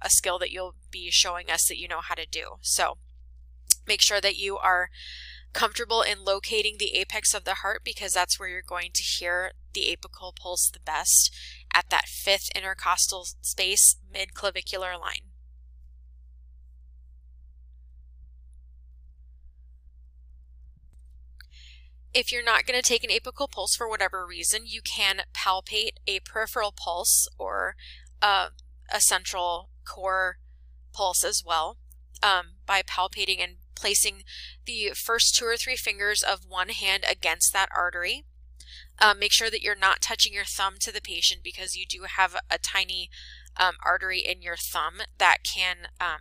[0.00, 2.56] a skill that you'll be showing us that you know how to do.
[2.60, 2.98] So
[3.86, 4.90] make sure that you are
[5.52, 9.52] comfortable in locating the apex of the heart because that's where you're going to hear
[9.72, 11.34] the apical pulse the best
[11.74, 15.27] at that fifth intercostal space mid-clavicular line.
[22.14, 25.98] If you're not going to take an apical pulse for whatever reason, you can palpate
[26.06, 27.76] a peripheral pulse or
[28.22, 28.48] uh,
[28.92, 30.38] a central core
[30.92, 31.76] pulse as well
[32.22, 34.24] um, by palpating and placing
[34.64, 38.24] the first two or three fingers of one hand against that artery.
[39.00, 42.04] Um, make sure that you're not touching your thumb to the patient because you do
[42.16, 43.10] have a tiny
[43.56, 46.20] um, artery in your thumb that can um,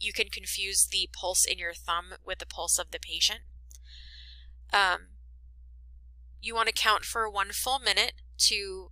[0.00, 3.42] you can confuse the pulse in your thumb with the pulse of the patient.
[4.72, 5.08] Um,
[6.40, 8.14] you want to count for one full minute
[8.48, 8.90] to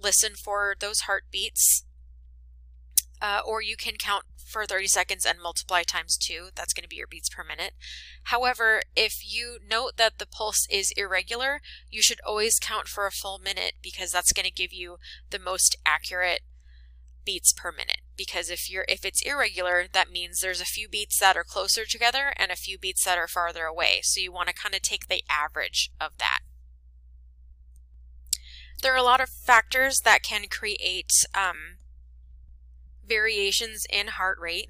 [0.00, 1.84] listen for those heartbeats,
[3.20, 6.48] uh, or you can count for 30 seconds and multiply times 2.
[6.54, 7.72] That's going to be your beats per minute.
[8.24, 13.12] However, if you note that the pulse is irregular, you should always count for a
[13.12, 14.98] full minute because that's going to give you
[15.30, 16.40] the most accurate
[17.24, 21.18] beats per minute because if you're if it's irregular that means there's a few beats
[21.18, 24.48] that are closer together and a few beats that are farther away so you want
[24.48, 26.40] to kind of take the average of that
[28.82, 31.78] there are a lot of factors that can create um,
[33.06, 34.68] variations in heart rate.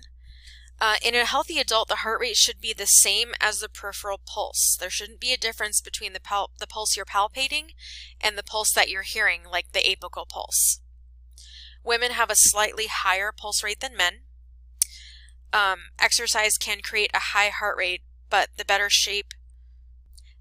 [0.81, 4.21] Uh, in a healthy adult, the heart rate should be the same as the peripheral
[4.25, 4.77] pulse.
[4.79, 6.21] There shouldn't be a difference between the,
[6.59, 7.71] the pulse you're palpating
[8.21, 10.82] and the pulse that you're hearing, like the apical pulse.
[11.85, 14.21] Women have a slightly higher pulse rate than men.
[15.53, 19.35] Um, exercise can create a high heart rate, but the better shape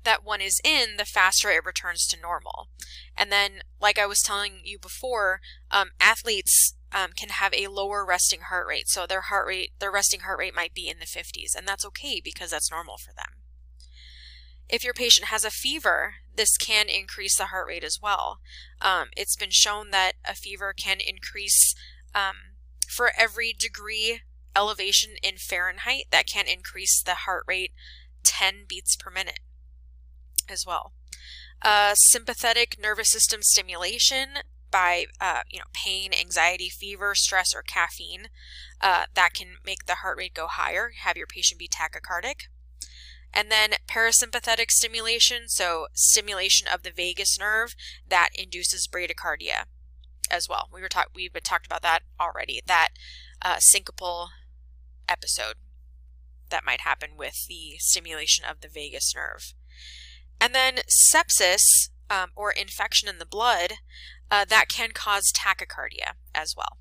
[0.04, 2.70] that one is in, the faster it returns to normal.
[3.18, 8.06] And then, like I was telling you before, um, athletes um, can have a lower
[8.06, 8.88] resting heart rate.
[8.88, 11.86] So their heart rate, their resting heart rate might be in the 50s, and that's
[11.86, 13.38] okay because that's normal for them.
[14.68, 18.40] If your patient has a fever, this can increase the heart rate as well.
[18.82, 21.76] Um, it's been shown that a fever can increase
[22.16, 22.36] um,
[22.88, 24.22] for every degree
[24.56, 27.72] elevation in Fahrenheit, that can increase the heart rate
[28.24, 29.40] 10 beats per minute
[30.50, 30.94] as well.
[31.62, 34.40] Uh, sympathetic nervous system stimulation
[34.72, 38.28] by uh, you know pain, anxiety, fever, stress, or caffeine.
[38.80, 42.48] Uh, that can make the heart rate go higher, have your patient be tachycardic.
[43.34, 47.76] And then parasympathetic stimulation, so stimulation of the vagus nerve
[48.08, 49.66] that induces bradycardia
[50.30, 50.68] as well.
[50.74, 52.62] We were talk we've been talked about that already.
[52.66, 52.90] That
[53.42, 54.30] uh, syncopal
[55.08, 55.56] episode
[56.50, 59.54] that might happen with the stimulation of the vagus nerve.
[60.40, 63.74] And then sepsis um, or infection in the blood
[64.30, 66.78] uh, that can cause tachycardia as well.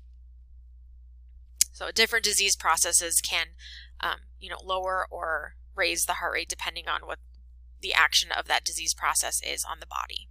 [1.71, 3.47] So different disease processes can,
[4.01, 7.19] um, you know, lower or raise the heart rate depending on what
[7.81, 10.29] the action of that disease process is on the body.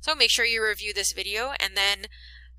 [0.00, 2.06] So make sure you review this video and then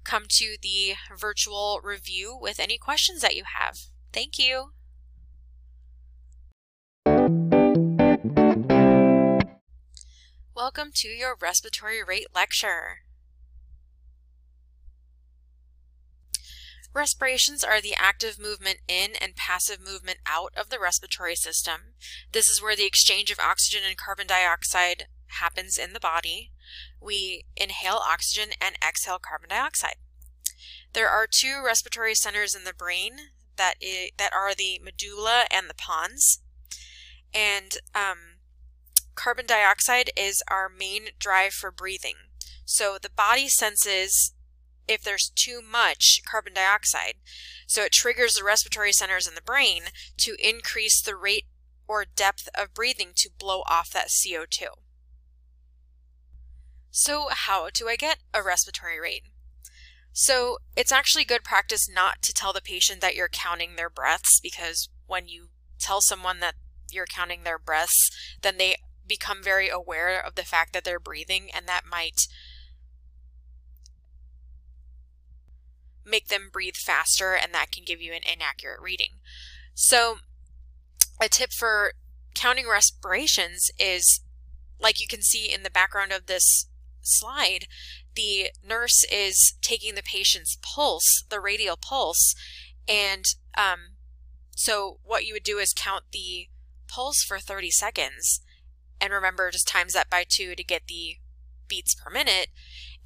[0.04, 3.78] come to the virtual review with any questions that you have.
[4.12, 4.72] Thank you.
[10.56, 13.03] Welcome to your respiratory rate lecture.
[16.94, 21.96] Respirations are the active movement in and passive movement out of the respiratory system.
[22.32, 25.08] This is where the exchange of oxygen and carbon dioxide
[25.40, 26.52] happens in the body.
[27.02, 29.96] We inhale oxygen and exhale carbon dioxide.
[30.94, 33.14] There are two respiratory centers in the brain
[33.58, 36.42] that, is, that are the medulla and the pons.
[37.34, 38.38] And um,
[39.16, 42.16] carbon dioxide is our main drive for breathing.
[42.66, 44.34] So the body senses
[44.88, 47.16] if there's too much carbon dioxide.
[47.68, 49.84] So it triggers the respiratory centers in the brain
[50.18, 51.46] to increase the rate
[51.88, 54.68] or depth of breathing to blow off that CO2.
[56.92, 59.24] So how do I get a respiratory rate?
[60.12, 64.40] So it's actually good practice not to tell the patient that you're counting their breaths
[64.40, 65.48] because when you
[65.80, 66.54] tell someone that
[66.92, 68.12] you're counting their breaths,
[68.44, 68.76] then they
[69.08, 72.28] become very aware of the fact that they're breathing and that might
[76.06, 79.20] make them breathe faster and that can give you an inaccurate reading.
[79.74, 80.18] So
[81.22, 81.94] a tip for
[82.36, 84.22] counting respirations is
[84.80, 86.68] like you can see in the background of this
[87.02, 87.68] slide,
[88.16, 92.36] the nurse is taking the patient's pulse, the radial pulse,
[92.88, 93.24] and
[93.56, 93.94] um,
[94.56, 96.48] so what you would do is count the
[96.88, 98.42] pulse for 30 seconds
[99.00, 101.18] and remember just times that by two to get the
[101.68, 102.48] beats per minute.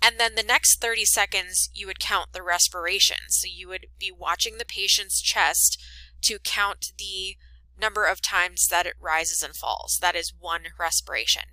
[0.01, 3.17] And then the next 30 seconds, you would count the respiration.
[3.29, 5.81] So you would be watching the patient's chest
[6.21, 7.37] to count the
[7.79, 9.97] number of times that it rises and falls.
[10.01, 11.43] That is one respiration.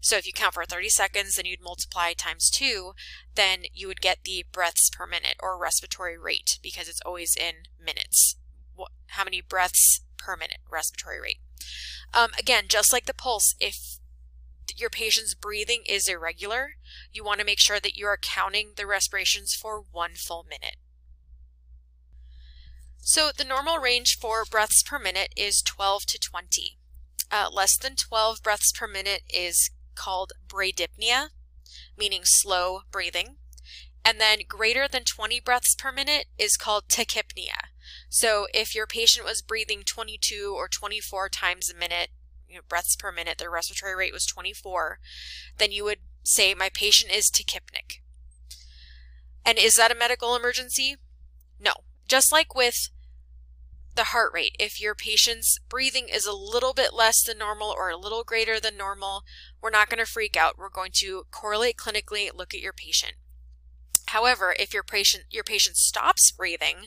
[0.00, 2.92] So if you count for 30 seconds, then you'd multiply times two,
[3.34, 7.54] then you would get the breaths per minute or respiratory rate because it's always in
[7.84, 8.36] minutes.
[9.08, 11.40] How many breaths per minute respiratory rate?
[12.14, 13.97] Um, again, just like the pulse, if
[14.76, 16.74] your patient's breathing is irregular,
[17.12, 20.76] you want to make sure that you are counting the respirations for one full minute.
[23.00, 26.78] So the normal range for breaths per minute is 12 to 20.
[27.30, 31.28] Uh, less than 12 breaths per minute is called bradypnea,
[31.96, 33.36] meaning slow breathing.
[34.04, 37.68] And then greater than 20 breaths per minute is called tachypnea.
[38.08, 42.10] So if your patient was breathing 22 or 24 times a minute,
[42.48, 44.98] you know, breaths per minute, their respiratory rate was 24,
[45.58, 48.00] then you would say, my patient is tachypneic.
[49.44, 50.96] And is that a medical emergency?
[51.60, 51.72] No.
[52.06, 52.90] Just like with
[53.98, 54.54] the heart rate.
[54.60, 58.60] If your patient's breathing is a little bit less than normal or a little greater
[58.60, 59.22] than normal,
[59.60, 60.56] we're not going to freak out.
[60.56, 63.14] We're going to correlate clinically, look at your patient.
[64.06, 66.86] However, if your patient your patient stops breathing,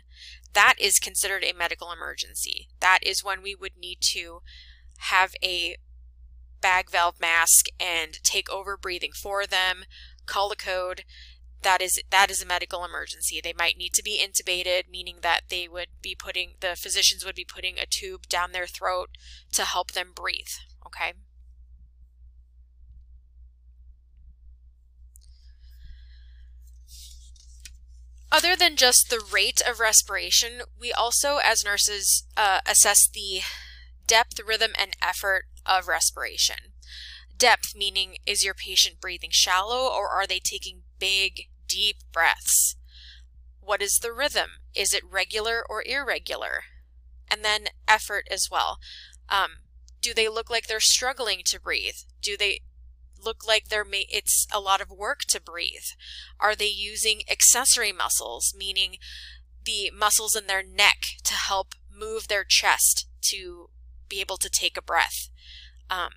[0.54, 2.70] that is considered a medical emergency.
[2.80, 4.42] That is when we would need to
[5.10, 5.78] have a
[6.62, 9.84] bag valve mask and take over breathing for them,
[10.26, 11.04] call the code,
[11.64, 13.40] that is that is a medical emergency.
[13.44, 17.36] They might need to be intubated, meaning that they would be putting the physicians would
[17.36, 19.10] be putting a tube down their throat
[19.54, 20.54] to help them breathe,
[20.86, 21.14] okay?
[28.32, 33.42] Other than just the rate of respiration, we also, as nurses, uh, assess the
[34.12, 36.74] depth, rhythm, and effort of respiration.
[37.38, 42.76] Depth meaning, is your patient breathing shallow or are they taking big, deep breaths.
[43.62, 44.50] What is the rhythm?
[44.76, 46.64] Is it regular or irregular?
[47.30, 48.80] And then effort as well.
[49.30, 49.52] Um,
[50.02, 52.04] do they look like they're struggling to breathe?
[52.22, 52.60] Do they
[53.24, 55.88] look like they're ma- it's a lot of work to breathe?
[56.38, 58.98] Are they using accessory muscles, meaning
[59.64, 63.70] the muscles in their neck to help move their chest to
[64.12, 65.30] be able to take a breath?
[65.90, 66.12] Um,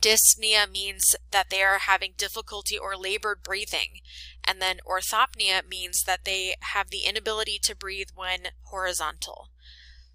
[0.00, 4.00] Dyspnea means that they are having difficulty or labored breathing.
[4.44, 9.48] And then orthopnea means that they have the inability to breathe when horizontal.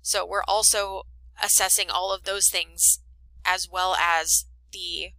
[0.01, 1.03] So we're also
[1.41, 2.99] assessing all of those things
[3.45, 5.11] as well as the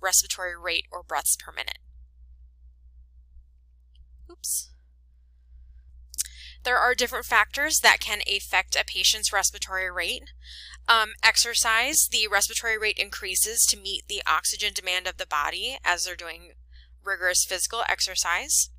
[0.00, 1.78] respiratory rate or breaths per minute.
[4.30, 4.70] Oops.
[6.64, 10.32] There are different factors that can affect a patient's respiratory rate.
[10.88, 16.04] Um, exercise, the respiratory rate increases to meet the oxygen demand of the body as
[16.04, 16.52] they're doing
[17.04, 18.70] rigorous physical exercise.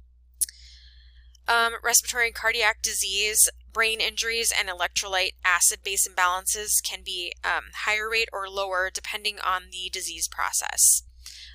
[1.49, 7.65] Um, respiratory and cardiac disease, brain injuries, and electrolyte acid base imbalances can be um,
[7.85, 11.03] higher rate or lower depending on the disease process.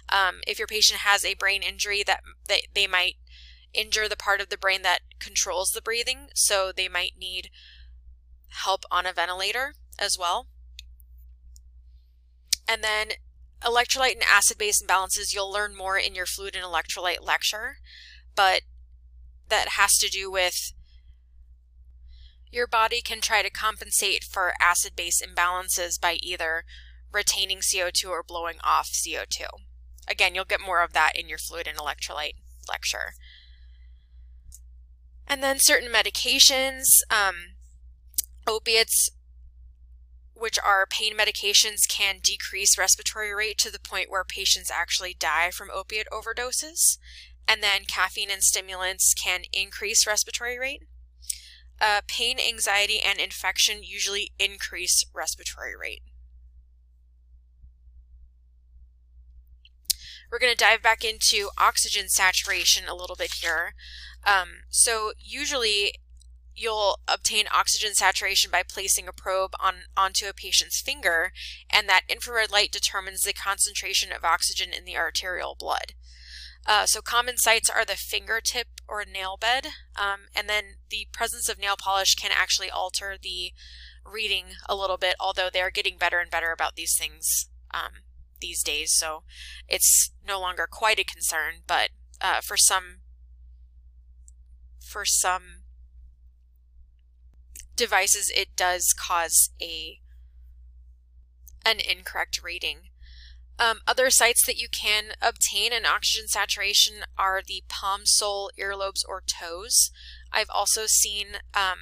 [0.09, 3.17] Um, if your patient has a brain injury, that, that they might
[3.75, 7.49] injure the part of the brain that controls the breathing, so they might need
[8.49, 10.47] help on a ventilator as well.
[12.69, 13.09] And then
[13.63, 17.77] electrolyte and acid base imbalances, you'll learn more in your fluid and electrolyte lecture,
[18.35, 18.63] but
[19.49, 20.73] that has to do with
[22.51, 26.65] your body can try to compensate for acid base imbalances by either
[27.11, 29.47] retaining CO2 or blowing off CO2.
[30.09, 32.35] Again, you'll get more of that in your fluid and electrolyte
[32.69, 33.15] lecture.
[35.27, 37.55] And then certain medications, um,
[38.47, 39.11] opiates
[40.43, 45.53] which are pain medications, can decrease respiratory rate to the point where patients actually die
[45.53, 46.99] from opiate overdoses.
[47.47, 50.83] And then caffeine and stimulants can increase respiratory rate.
[51.81, 56.03] Uh, pain, anxiety, and infection usually increase respiratory rate.
[60.29, 63.75] We're going to dive back into oxygen saturation a little bit here.
[64.27, 65.95] Um, so usually
[66.55, 71.33] you'll obtain oxygen saturation by placing a probe on onto a patient's finger,
[71.71, 75.95] and that infrared light determines the concentration of oxygen in the arterial blood.
[76.65, 81.49] Uh, so common sites are the fingertip or nail bed, um, and then the presence
[81.49, 83.53] of nail polish can actually alter the
[84.05, 88.03] reading a little bit, although they're getting better and better about these things um,
[88.41, 89.23] these days, so
[89.69, 91.91] it's no longer quite a concern, but
[92.21, 92.99] uh, for some
[94.85, 95.62] for some
[97.77, 100.01] devices, it does cause a
[101.65, 102.79] an incorrect reading.
[103.59, 109.03] Um, other sites that you can obtain an oxygen saturation are the palm, sole, earlobes,
[109.07, 109.91] or toes.
[110.33, 111.79] I've also seen um,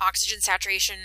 [0.00, 0.98] oxygen saturation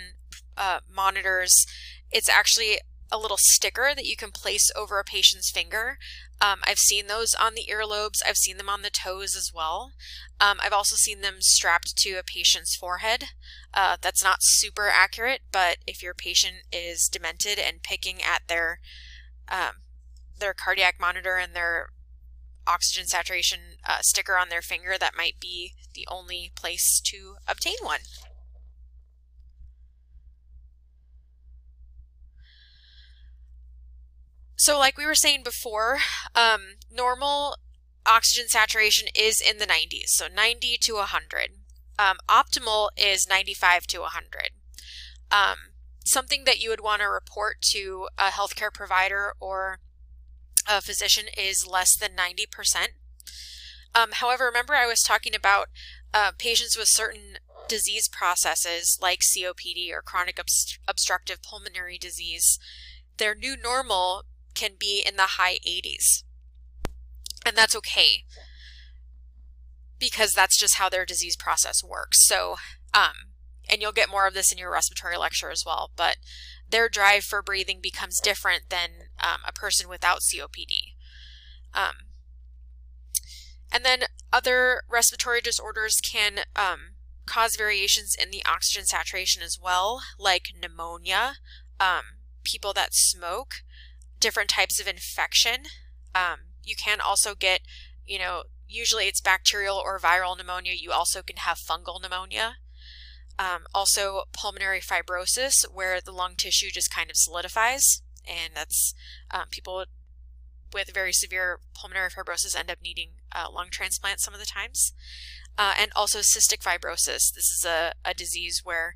[0.58, 1.66] uh, monitors,
[2.12, 2.80] it's actually
[3.12, 5.98] a little sticker that you can place over a patient's finger.
[6.40, 8.20] Um, I've seen those on the earlobes.
[8.28, 9.92] I've seen them on the toes as well.
[10.40, 13.26] Um, I've also seen them strapped to a patient's forehead.
[13.74, 18.80] Uh, that's not super accurate, but if your patient is demented and picking at their
[19.50, 19.84] um,
[20.40, 21.90] their cardiac monitor and their
[22.68, 27.78] oxygen saturation uh, sticker on their finger, that might be the only place to obtain
[27.82, 28.02] one.
[34.60, 36.00] So, like we were saying before,
[36.34, 37.58] um, normal
[38.08, 41.50] oxygen saturation is in the 90s, so 90 to 100.
[42.00, 44.50] Um, optimal is 95 to 100.
[45.30, 45.58] Um,
[46.04, 49.80] something that you would want to report to a healthcare provider or
[50.68, 52.88] a physician is less than 90%.
[53.94, 55.68] Um, however, remember I was talking about
[56.16, 57.38] uh, patients with certain
[57.68, 62.58] disease processes like COPD or chronic obst- obstructive pulmonary disease.
[63.18, 64.24] Their new normal
[64.58, 66.24] can be in the high 80s.
[67.46, 68.26] And that's okay
[70.00, 72.26] because that's just how their disease process works.
[72.28, 72.56] So,
[72.94, 73.34] um,
[73.70, 76.18] and you'll get more of this in your respiratory lecture as well, but
[76.70, 78.90] their drive for breathing becomes different than
[79.20, 80.96] um, a person without COPD.
[81.74, 82.08] Um,
[83.72, 86.96] and then other respiratory disorders can um,
[87.26, 91.36] cause variations in the oxygen saturation as well, like pneumonia,
[91.80, 92.04] um,
[92.44, 93.56] people that smoke,
[94.20, 95.66] different types of infection.
[96.16, 97.62] Um, you can also get,
[98.06, 100.74] you know, usually it's bacterial or viral pneumonia.
[100.74, 102.58] You also can have fungal pneumonia.
[103.40, 108.96] Um, also, pulmonary fibrosis, where the lung tissue just kind of solidifies, and that's
[109.30, 109.86] um, people
[110.74, 114.94] with very severe pulmonary fibrosis end up needing uh, lung transplant some of the times.
[115.58, 117.34] Uh, and also cystic fibrosis.
[117.34, 118.96] This is a, a disease where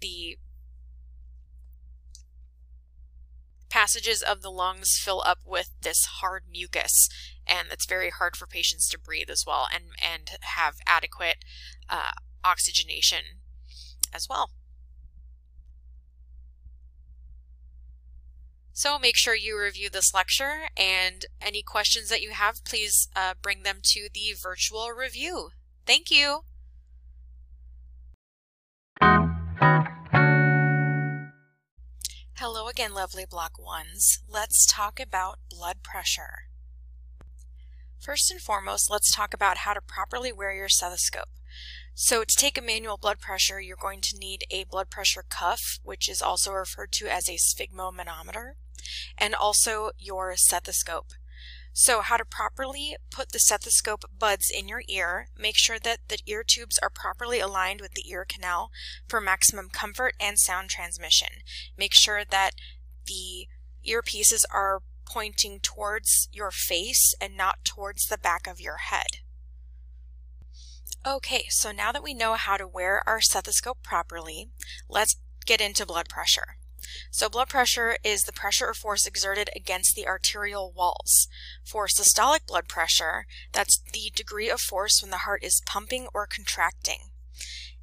[0.00, 0.38] the
[3.68, 7.08] passages of the lungs fill up with this hard mucus,
[7.46, 11.38] and it's very hard for patients to breathe as well and, and have adequate
[11.88, 12.10] uh,
[12.44, 13.40] oxygenation
[14.14, 14.50] as well.
[18.72, 23.32] So make sure you review this lecture and any questions that you have, please uh,
[23.40, 25.48] bring them to the virtual review.
[25.86, 26.40] Thank you.
[32.48, 34.22] Hello again, lovely block ones.
[34.28, 36.46] Let's talk about blood pressure.
[37.98, 41.30] First and foremost, let's talk about how to properly wear your stethoscope.
[41.92, 45.80] So to take a manual blood pressure, you're going to need a blood pressure cuff,
[45.82, 48.52] which is also referred to as a sphygmomanometer,
[49.18, 51.14] and also your stethoscope.
[51.78, 56.16] So how to properly put the stethoscope buds in your ear, make sure that the
[56.24, 58.70] ear tubes are properly aligned with the ear canal
[59.06, 61.28] for maximum comfort and sound transmission.
[61.76, 62.52] Make sure that
[63.04, 63.48] the
[63.86, 69.18] earpieces are pointing towards your face and not towards the back of your head.
[71.06, 74.48] Okay, so now that we know how to wear our stethoscope properly,
[74.88, 76.56] let's get into blood pressure.
[77.10, 81.28] So blood pressure is the pressure or force exerted against the arterial walls.
[81.64, 86.26] For systolic blood pressure, that's the degree of force when the heart is pumping or
[86.26, 87.10] contracting.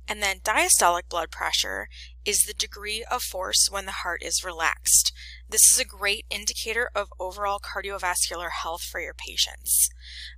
[0.07, 1.87] And then diastolic blood pressure
[2.25, 5.13] is the degree of force when the heart is relaxed.
[5.49, 9.89] This is a great indicator of overall cardiovascular health for your patients.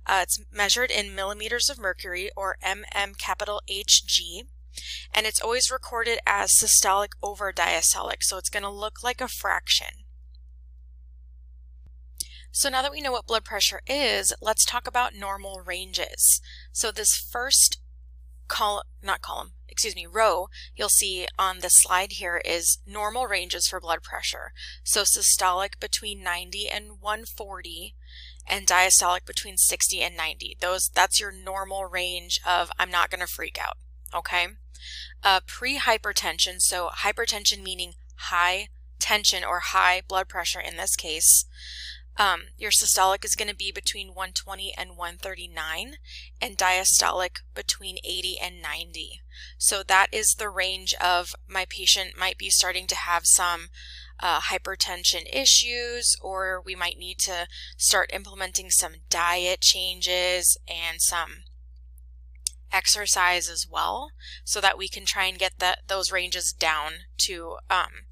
[0.06, 4.46] Uh, it's measured in millimeters of mercury or mm capital Hg
[5.14, 9.28] and it's always recorded as systolic over diastolic, so it's going to look like a
[9.28, 10.04] fraction.
[12.50, 16.40] So now that we know what blood pressure is, let's talk about normal ranges.
[16.72, 17.80] So this first
[18.48, 23.66] column, not column, excuse me, row you'll see on the slide here is normal ranges
[23.68, 24.54] for blood pressure.
[24.82, 27.94] So systolic between 90 and 140
[28.46, 30.56] and diastolic between 60 and 90.
[30.60, 33.76] Those that's your normal range of I'm not going to freak out,
[34.14, 34.46] okay?
[35.22, 38.68] Uh, pre-hypertension, so hypertension meaning high
[38.98, 41.46] tension or high blood pressure in this case,
[42.18, 45.96] um, your systolic is going to be between 120 and 139
[46.40, 49.20] and diastolic between 80 and 90.
[49.58, 53.68] So that is the range of my patient might be starting to have some
[54.18, 57.46] uh, hypertension issues or we might need to
[57.76, 61.42] start implementing some diet changes and some
[62.72, 64.10] exercise as well
[64.44, 68.06] so that we can try and get that those ranges down to um,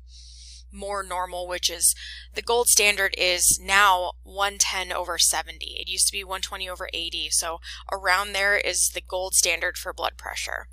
[0.75, 1.95] more normal, which is
[2.35, 5.65] the gold standard is now 110 over 70.
[5.79, 7.31] It used to be 120 over 80.
[7.31, 10.67] So around there is the gold standard for blood pressure.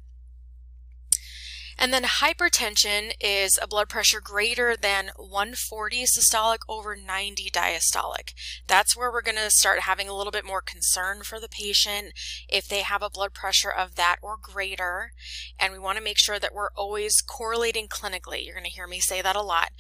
[1.82, 8.36] And then hypertension is a blood pressure greater than 140 systolic over 90 diastolic.
[8.68, 12.14] That's where we're going to start having a little bit more concern for the patient
[12.48, 15.14] if they have a blood pressure of that or greater.
[15.60, 18.46] And we want to make sure that we're always correlating clinically.
[18.46, 19.72] You're going to hear me say that a lot.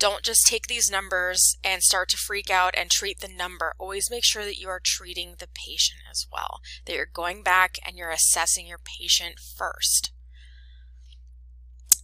[0.00, 3.74] Don't just take these numbers and start to freak out and treat the number.
[3.78, 7.78] Always make sure that you are treating the patient as well, that you're going back
[7.86, 10.10] and you're assessing your patient first.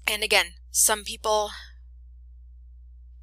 [0.06, 1.50] And again, some people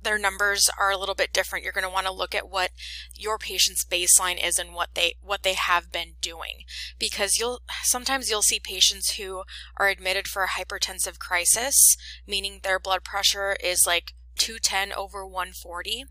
[0.03, 1.63] their numbers are a little bit different.
[1.63, 2.71] You're going to want to look at what
[3.15, 6.63] your patient's baseline is and what they what they have been doing
[6.97, 9.43] because you'll sometimes you'll see patients who
[9.77, 16.05] are admitted for a hypertensive crisis, meaning their blood pressure is like 210 over 140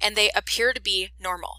[0.00, 1.58] and they appear to be normal.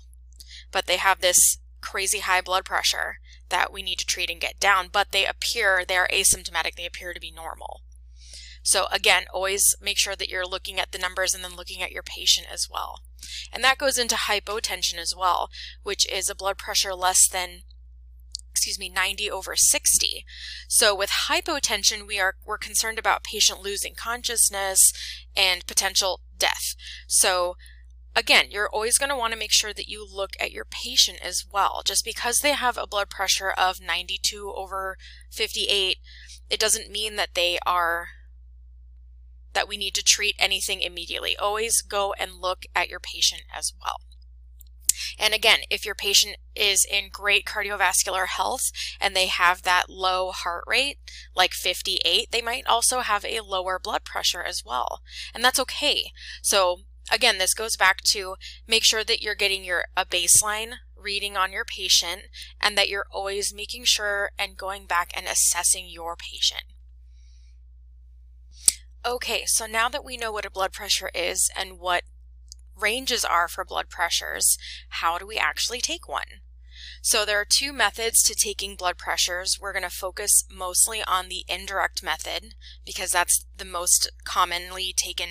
[0.72, 4.60] But they have this crazy high blood pressure that we need to treat and get
[4.60, 7.82] down, but they appear they are asymptomatic, they appear to be normal.
[8.64, 11.92] So again, always make sure that you're looking at the numbers and then looking at
[11.92, 13.02] your patient as well.
[13.52, 15.50] And that goes into hypotension as well,
[15.84, 17.64] which is a blood pressure less than
[18.52, 20.26] excuse me 90 over 60
[20.68, 24.92] so with hypotension we are we're concerned about patient losing consciousness
[25.36, 26.76] and potential death.
[27.08, 27.56] So
[28.16, 31.20] again you're always going to want to make sure that you look at your patient
[31.24, 31.84] as well.
[31.86, 34.98] Just because they have a blood pressure of 92 over
[35.32, 35.98] 58
[36.50, 38.10] it doesn't mean that they are
[39.54, 41.36] that we need to treat anything immediately.
[41.38, 43.98] Always go and look at your patient as well.
[45.18, 50.32] And again, if your patient is in great cardiovascular health and they have that low
[50.32, 50.98] heart rate,
[51.36, 55.02] like 58, they might also have a lower blood pressure as well.
[55.34, 56.12] And that's okay.
[56.42, 56.82] So
[57.12, 58.36] again, this goes back to
[58.68, 62.24] make sure that you're getting your a baseline reading on your patient
[62.60, 66.64] and that you're always making sure and going back and assessing your patient.
[69.10, 72.04] Okay, so now that we know what a blood pressure is and what
[72.80, 74.56] ranges are for blood pressures,
[74.90, 76.42] how do we actually take one?
[77.02, 79.58] So there are two methods to taking blood pressures.
[79.60, 82.54] We're going to focus mostly on the indirect method
[82.86, 85.30] because that's the most commonly taken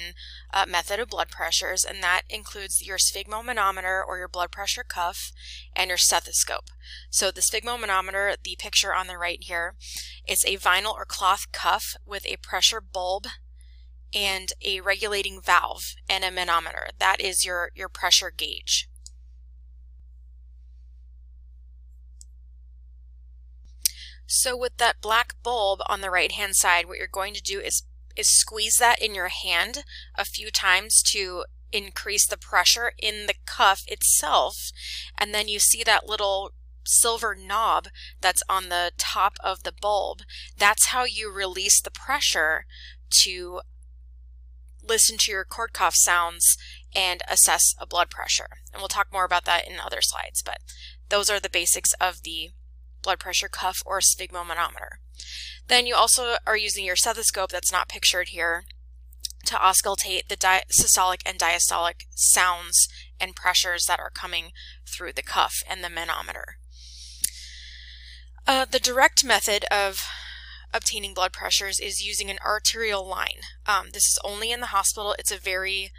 [0.53, 5.31] uh, method of blood pressures, and that includes your sphygmomanometer or your blood pressure cuff
[5.77, 6.71] and your stethoscope.
[7.11, 9.77] So the sphygmomanometer, the picture on the right here,
[10.27, 13.29] it's a vinyl or cloth cuff with a pressure bulb
[14.15, 16.89] and a regulating valve and a manometer.
[16.99, 18.89] That is your, your pressure gauge.
[24.27, 27.61] So with that black bulb on the right hand side, what you're going to do
[27.61, 27.85] is,
[28.15, 29.85] is squeeze that in your hand
[30.15, 34.71] a few times to increase the pressure in the cuff itself.
[35.17, 36.53] And then you see that little
[36.85, 37.89] silver knob
[38.21, 40.21] that's on the top of the bulb.
[40.59, 42.65] That's how you release the pressure
[43.23, 43.61] to
[44.89, 46.57] listen to your Korotkoff sounds
[46.95, 48.49] and assess a blood pressure.
[48.73, 50.59] And we'll talk more about that in other slides, but
[51.09, 52.51] those are the basics of the
[53.03, 54.99] blood pressure cuff or sphygmomanometer.
[55.69, 58.65] Then you also are using your stethoscope that's not pictured here
[59.47, 62.89] to auscultate the systolic and diastolic sounds
[63.21, 64.51] and pressures that are coming
[64.87, 66.59] through the cuff and the manometer.
[68.47, 70.07] Uh, the direct method of
[70.73, 73.41] obtaining blood pressures is using an arterial line.
[73.67, 75.15] Um, this is only in the hospital.
[75.19, 75.91] It's a very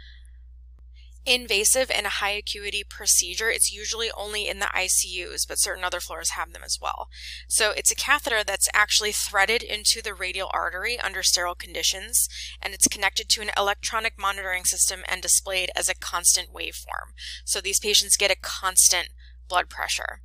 [1.26, 3.50] invasive and a high acuity procedure.
[3.50, 7.08] It's usually only in the ICUs, but certain other floors have them as well.
[7.46, 12.28] So it's a catheter that's actually threaded into the radial artery under sterile conditions,
[12.62, 17.12] and it's connected to an electronic monitoring system and displayed as a constant waveform.
[17.44, 19.10] So these patients get a constant
[19.48, 20.22] blood pressure.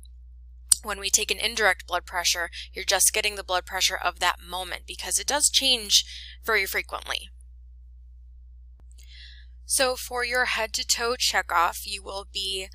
[0.86, 4.38] When we take an indirect blood pressure, you're just getting the blood pressure of that
[4.40, 6.04] moment because it does change
[6.44, 7.28] very frequently.
[9.64, 12.68] So for your head to toe checkoff, you will be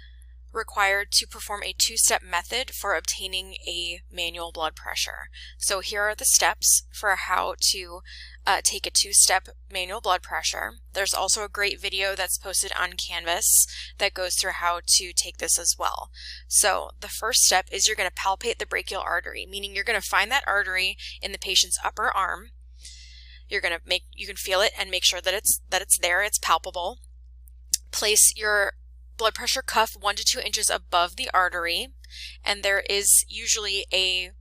[0.51, 5.29] required to perform a two-step method for obtaining a manual blood pressure.
[5.57, 8.01] So here are the steps for how to
[8.45, 10.73] uh, take a two-step manual blood pressure.
[10.93, 15.37] There's also a great video that's posted on Canvas that goes through how to take
[15.37, 16.09] this as well.
[16.47, 20.01] So the first step is you're going to palpate the brachial artery, meaning you're going
[20.01, 22.49] to find that artery in the patient's upper arm.
[23.47, 25.97] You're going to make you can feel it and make sure that it's that it's
[25.97, 26.99] there, it's palpable.
[27.91, 28.73] Place your
[29.21, 31.89] blood pressure cuff one to two inches above the artery,
[32.43, 34.31] and there is usually a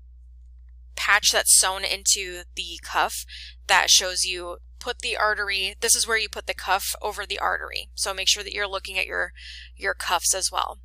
[0.97, 3.27] patch that's sewn into the cuff
[3.67, 7.39] that shows you put the artery, this is where you put the cuff over the
[7.39, 7.91] artery.
[7.95, 9.33] So make sure that you're looking at your,
[9.77, 10.79] your cuffs as well.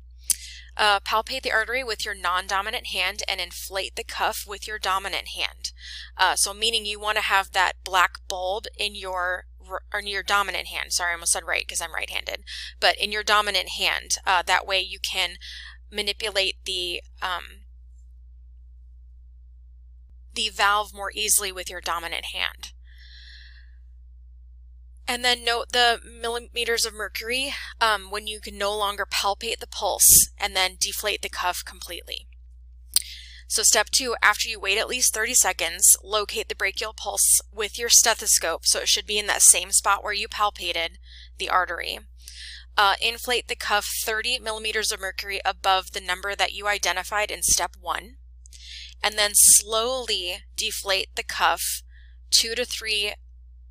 [0.76, 5.28] Uh, palpate the artery with your non-dominant hand and inflate the cuff with your dominant
[5.28, 5.72] hand.
[6.18, 10.22] Uh, so meaning you want to have that black bulb in your or in your
[10.22, 10.92] dominant hand.
[10.92, 12.44] Sorry, I almost said right because I'm right-handed.
[12.80, 15.36] But in your dominant hand, uh, that way you can
[15.90, 17.64] manipulate the um,
[20.34, 22.72] the valve more easily with your dominant hand.
[25.08, 29.66] And then note the millimeters of mercury um, when you can no longer palpate the
[29.66, 32.26] pulse and then deflate the cuff completely.
[33.48, 37.78] So step two, after you wait at least 30 seconds, locate the brachial pulse with
[37.78, 38.66] your stethoscope.
[38.66, 40.96] So it should be in that same spot where you palpated
[41.38, 42.00] the artery.
[42.76, 47.42] Uh, inflate the cuff 30 millimeters of mercury above the number that you identified in
[47.42, 48.16] step one.
[49.02, 51.82] And then slowly deflate the cuff
[52.30, 53.14] two to three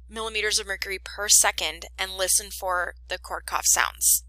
[0.09, 4.23] millimeters of mercury per second and listen for the Korotkoff sounds.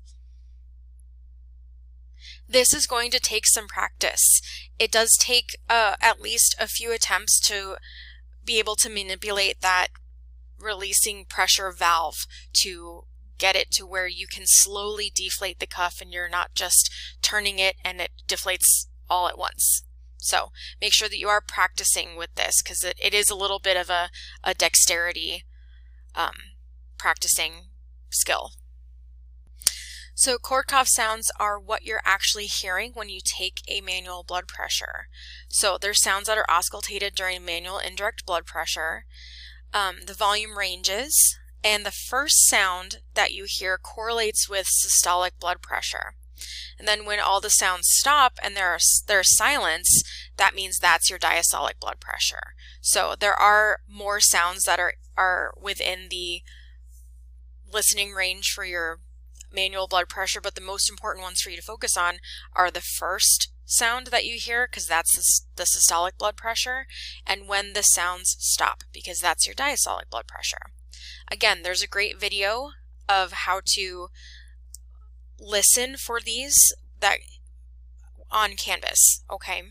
[2.48, 4.40] This is going to take some practice.
[4.78, 7.76] It does take uh, at least a few attempts to
[8.44, 9.88] be able to manipulate that
[10.58, 13.04] releasing pressure valve to
[13.38, 16.90] get it to where you can slowly deflate the cuff and you're not just
[17.20, 19.82] turning it and it deflates all at once.
[20.18, 23.58] So make sure that you are practicing with this because it, it is a little
[23.58, 24.08] bit of a,
[24.42, 25.44] a dexterity
[26.14, 26.34] um,
[26.98, 27.66] practicing
[28.10, 28.52] skill.
[30.18, 35.08] So Korotkoff sounds are what you're actually hearing when you take a manual blood pressure.
[35.46, 39.04] So there's sounds that are auscultated during manual indirect blood pressure.
[39.74, 45.60] Um, the volume ranges, and the first sound that you hear correlates with systolic blood
[45.60, 46.14] pressure.
[46.78, 50.02] And then when all the sounds stop and there are, there's silence,
[50.38, 52.54] that means that's your diastolic blood pressure.
[52.80, 56.40] So there are more sounds that are, are within the
[57.70, 59.00] listening range for your
[59.56, 62.18] manual blood pressure, but the most important ones for you to focus on
[62.54, 65.24] are the first sound that you hear, because that's the,
[65.56, 66.86] the systolic blood pressure,
[67.26, 70.70] and when the sounds stop, because that's your diastolic blood pressure.
[71.32, 72.70] Again, there's a great video
[73.08, 74.08] of how to
[75.40, 76.56] listen for these
[77.00, 77.18] that
[78.30, 79.62] on Canvas, okay?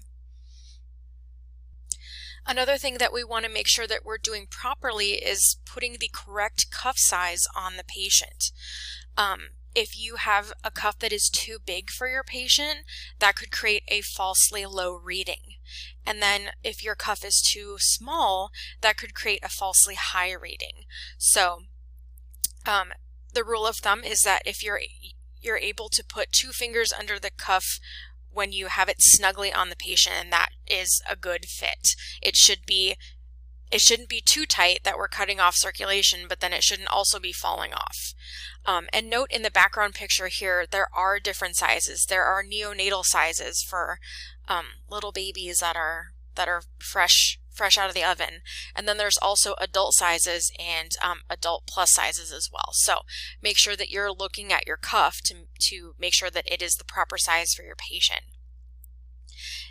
[2.48, 6.12] Another thing that we want to make sure that we're doing properly is putting the
[6.14, 8.52] correct cuff size on the patient.
[9.18, 9.40] Um,
[9.76, 12.80] if you have a cuff that is too big for your patient,
[13.20, 15.58] that could create a falsely low reading.
[16.06, 18.52] And then if your cuff is too small,
[18.82, 20.86] that could create a falsely high reading.
[21.18, 21.64] So
[22.66, 22.94] um,
[23.34, 24.80] the rule of thumb is that if you're
[25.42, 27.80] you're able to put two fingers under the cuff
[28.32, 31.96] when you have it snugly on the patient and that is a good fit.
[32.22, 32.96] It should be
[33.72, 37.20] it shouldn't be too tight that we're cutting off circulation, but then it shouldn't also
[37.20, 38.14] be falling off.
[38.66, 42.06] Um, and note in the background picture here, there are different sizes.
[42.06, 44.00] There are neonatal sizes for
[44.48, 48.42] um, little babies that are that are fresh fresh out of the oven.
[48.76, 52.72] And then there's also adult sizes and um, adult plus sizes as well.
[52.74, 53.00] So
[53.42, 56.76] make sure that you're looking at your cuff to, to make sure that it is
[56.76, 58.24] the proper size for your patient.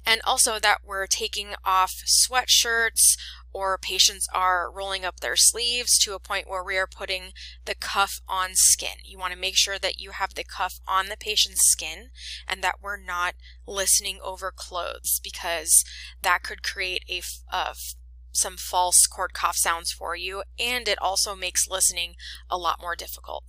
[0.07, 3.17] And also that we're taking off sweatshirts
[3.55, 7.33] or patients are rolling up their sleeves to a point where we are putting
[7.65, 8.97] the cuff on skin.
[9.05, 12.11] You want to make sure that you have the cuff on the patient's skin
[12.49, 13.35] and that we're not
[13.67, 15.85] listening over clothes because
[16.23, 17.75] that could create a, uh,
[18.33, 22.15] some false Korotkoff sounds for you and it also makes listening
[22.51, 23.45] a lot more difficult.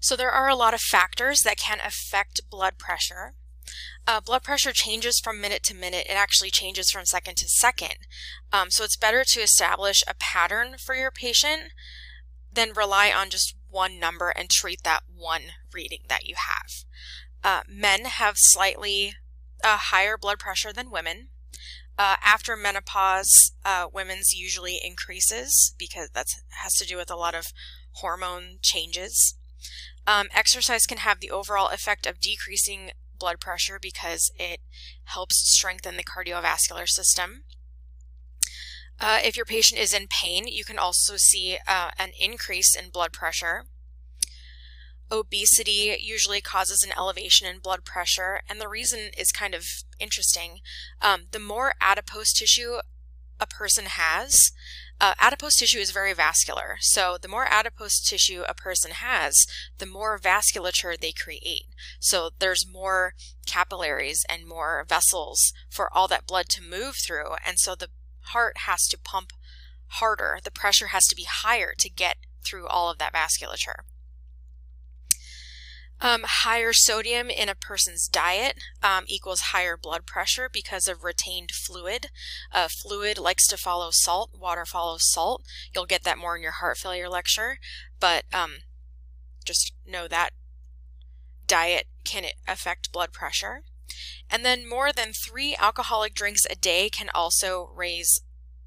[0.00, 3.34] So there are a lot of factors that can affect blood pressure.
[4.06, 6.06] Uh, blood pressure changes from minute to minute.
[6.08, 7.96] It actually changes from second to second.
[8.52, 11.72] Um, so it's better to establish a pattern for your patient
[12.52, 15.42] than rely on just one number and treat that one
[15.72, 16.84] reading that you have.
[17.44, 19.14] Uh, men have slightly
[19.62, 21.28] uh, higher blood pressure than women.
[21.98, 26.26] Uh, after menopause, uh, women's usually increases because that
[26.62, 27.46] has to do with a lot of
[27.94, 29.36] hormone changes.
[30.06, 34.60] Um, exercise can have the overall effect of decreasing blood pressure because it
[35.04, 37.44] helps strengthen the cardiovascular system.
[39.00, 42.90] Uh, if your patient is in pain, you can also see uh, an increase in
[42.90, 43.64] blood pressure.
[45.10, 49.64] Obesity usually causes an elevation in blood pressure, and the reason is kind of
[49.98, 50.60] interesting.
[51.00, 52.78] Um, the more adipose tissue
[53.40, 54.52] a person has,
[55.00, 56.76] uh, adipose tissue is very vascular.
[56.80, 59.46] So the more adipose tissue a person has,
[59.78, 61.66] the more vasculature they create.
[62.00, 63.14] So there's more
[63.46, 67.36] capillaries and more vessels for all that blood to move through.
[67.46, 67.88] And so the
[68.20, 69.32] heart has to pump
[69.86, 70.38] harder.
[70.42, 73.84] The pressure has to be higher to get through all of that vasculature.
[76.00, 81.50] Um, higher sodium in a person's diet um, equals higher blood pressure because of retained
[81.50, 82.10] fluid.
[82.52, 85.42] Uh, fluid likes to follow salt, water follows salt.
[85.74, 87.58] You'll get that more in your heart failure lecture,
[87.98, 88.58] but um,
[89.44, 90.30] just know that
[91.46, 93.62] diet can affect blood pressure.
[94.30, 98.22] And then more than three alcoholic drinks a day can also raise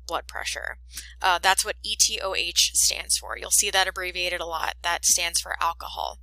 [0.08, 0.78] blood pressure.
[1.22, 3.38] Uh, that's what ETOH stands for.
[3.38, 4.76] You'll see that abbreviated a lot.
[4.82, 6.20] That stands for alcohol.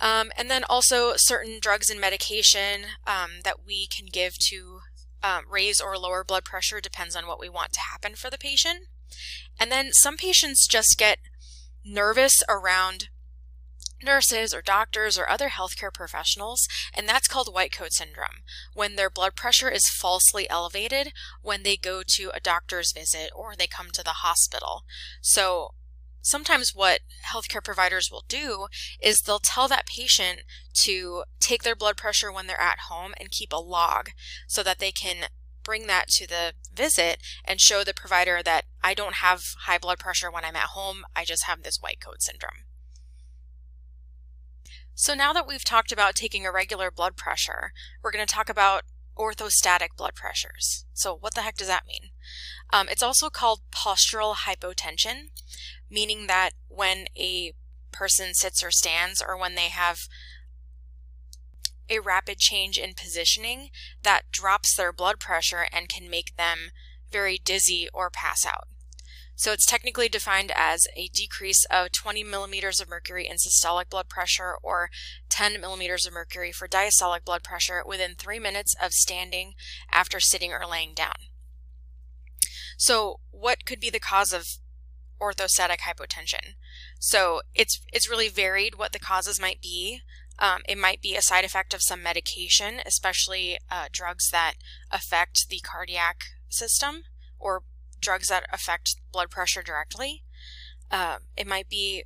[0.00, 4.80] Um, and then also certain drugs and medication um, that we can give to
[5.22, 8.38] um, raise or lower blood pressure depends on what we want to happen for the
[8.38, 8.86] patient.
[9.58, 11.18] And then some patients just get
[11.84, 13.08] nervous around
[14.02, 18.42] nurses or doctors or other healthcare professionals, and that's called white coat syndrome,
[18.74, 23.54] when their blood pressure is falsely elevated when they go to a doctor's visit or
[23.56, 24.82] they come to the hospital.
[25.22, 25.74] So
[26.24, 27.00] sometimes what
[27.32, 28.66] healthcare providers will do
[29.00, 30.40] is they'll tell that patient
[30.72, 34.08] to take their blood pressure when they're at home and keep a log
[34.48, 35.26] so that they can
[35.62, 39.98] bring that to the visit and show the provider that I don't have high blood
[39.98, 42.64] pressure when I'm at home, I just have this white coat syndrome.
[44.94, 47.72] So now that we've talked about taking a regular blood pressure,
[48.02, 48.84] we're going to talk about
[49.16, 50.84] orthostatic blood pressures.
[50.92, 52.10] So what the heck does that mean?
[52.72, 55.28] Um, it's also called postural hypotension,
[55.94, 57.52] meaning that when a
[57.92, 60.08] person sits or stands or when they have
[61.88, 63.70] a rapid change in positioning,
[64.02, 66.70] that drops their blood pressure and can make them
[67.12, 68.66] very dizzy or pass out.
[69.36, 74.08] So it's technically defined as a decrease of 20 millimeters of mercury in systolic blood
[74.08, 74.90] pressure or
[75.28, 79.54] 10 millimeters of mercury for diastolic blood pressure within three minutes of standing
[79.92, 81.14] after sitting or laying down.
[82.76, 84.58] So what could be the cause of
[85.20, 86.54] orthostatic hypotension?
[86.98, 90.00] So it's, it's really varied what the causes might be.
[90.38, 94.54] Um, it might be a side effect of some medication, especially uh, drugs that
[94.90, 97.04] affect the cardiac system
[97.38, 97.62] or
[98.00, 100.24] drugs that affect blood pressure directly.
[100.90, 102.04] Uh, it might be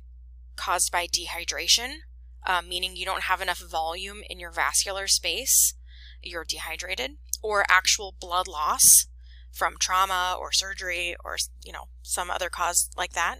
[0.55, 1.99] caused by dehydration,
[2.45, 5.73] uh, meaning you don't have enough volume in your vascular space,
[6.21, 9.07] you're dehydrated, or actual blood loss
[9.51, 13.39] from trauma or surgery or you know some other cause like that.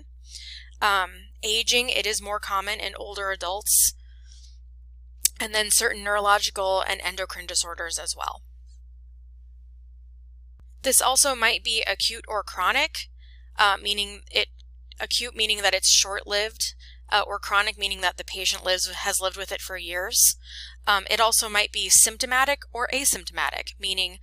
[0.81, 1.11] Um,
[1.43, 3.93] aging, it is more common in older adults,
[5.39, 8.41] and then certain neurological and endocrine disorders as well.
[10.83, 13.09] This also might be acute or chronic,
[13.57, 14.47] uh, meaning it
[14.99, 16.73] acute meaning that it's short-lived,
[17.11, 20.37] uh, or chronic meaning that the patient lives has lived with it for years.
[20.87, 24.19] Um, it also might be symptomatic or asymptomatic, meaning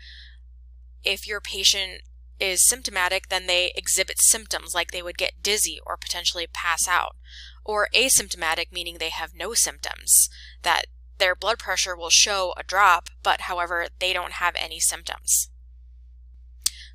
[1.07, 2.03] if your patient
[2.39, 7.17] is symptomatic, then they exhibit symptoms like they would get dizzy or potentially pass out.
[7.65, 10.29] Or asymptomatic, meaning they have no symptoms,
[10.63, 10.87] that
[11.19, 15.49] their blood pressure will show a drop, but however, they don't have any symptoms.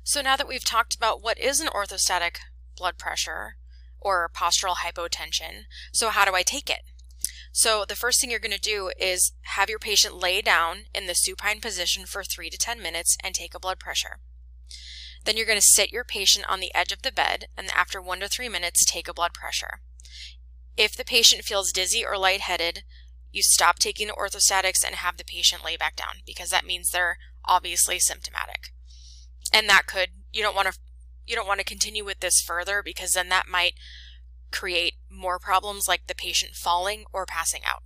[0.04, 2.36] So now that we've talked about what is an orthostatic
[2.76, 3.56] blood pressure
[4.00, 6.80] or postural hypotension, so how do I take it?
[7.52, 11.06] So the first thing you're going to do is have your patient lay down in
[11.06, 14.18] the supine position for 3 to 10 minutes and take a blood pressure.
[15.24, 18.00] Then you're going to sit your patient on the edge of the bed and after
[18.00, 19.80] 1 to 3 minutes take a blood pressure.
[20.76, 22.84] If the patient feels dizzy or lightheaded,
[23.30, 26.90] you stop taking the orthostatics and have the patient lay back down because that means
[26.90, 28.72] they're obviously symptomatic
[29.52, 30.78] and that could you don't want to
[31.26, 33.74] you don't want to continue with this further because then that might
[34.50, 37.82] create more problems like the patient falling or passing out.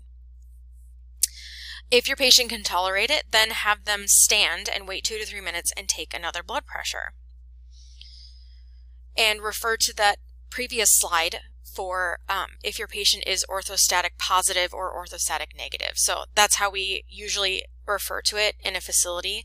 [1.90, 5.40] If your patient can tolerate it, then have them stand and wait two to three
[5.40, 7.12] minutes and take another blood pressure.
[9.16, 10.16] And refer to that
[10.50, 15.92] previous slide for um, if your patient is orthostatic positive or orthostatic negative.
[15.94, 19.44] So that's how we usually refer to it in a facility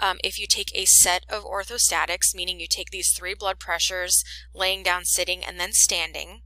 [0.00, 4.22] um, if you take a set of orthostatics, meaning you take these three blood pressures,
[4.54, 6.42] laying down, sitting, and then standing,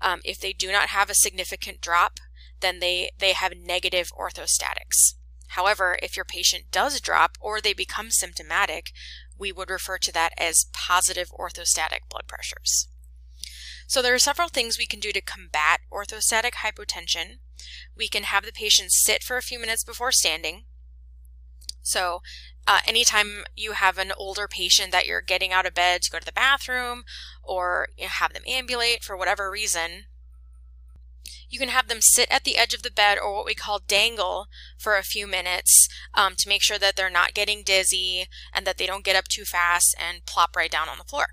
[0.00, 2.18] um, if they do not have a significant drop,
[2.60, 5.14] then they, they have negative orthostatics.
[5.48, 8.92] However, if your patient does drop or they become symptomatic,
[9.36, 12.88] we would refer to that as positive orthostatic blood pressures.
[13.86, 17.38] So there are several things we can do to combat orthostatic hypotension.
[17.96, 20.64] We can have the patient sit for a few minutes before standing.
[21.82, 22.22] So
[22.70, 26.20] uh, anytime you have an older patient that you're getting out of bed to go
[26.20, 27.02] to the bathroom
[27.42, 30.04] or you know, have them ambulate for whatever reason,
[31.48, 33.80] you can have them sit at the edge of the bed or what we call
[33.84, 34.46] dangle
[34.78, 38.78] for a few minutes um, to make sure that they're not getting dizzy and that
[38.78, 41.26] they don't get up too fast and plop right down on the floor.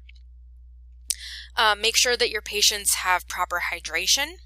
[1.56, 4.38] Uh, make sure that your patients have proper hydration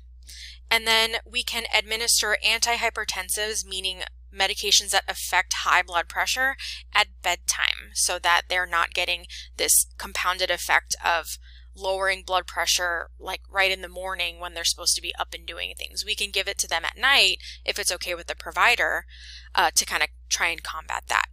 [0.69, 4.03] And then we can administer antihypertensives, meaning
[4.33, 6.55] medications that affect high blood pressure
[6.93, 9.25] at bedtime so that they're not getting
[9.57, 11.37] this compounded effect of
[11.75, 15.45] lowering blood pressure like right in the morning when they're supposed to be up and
[15.45, 16.05] doing things.
[16.05, 19.05] We can give it to them at night if it's okay with the provider
[19.55, 21.27] uh, to kind of try and combat that.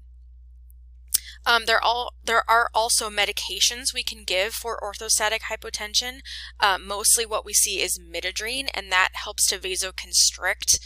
[1.46, 6.20] Um, there, all, there are also medications we can give for orthostatic hypotension.
[6.60, 10.78] Uh, mostly what we see is midodrine, and that helps to vasoconstrict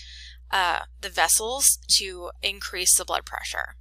[0.53, 3.75] uh, the vessels to increase the blood pressure.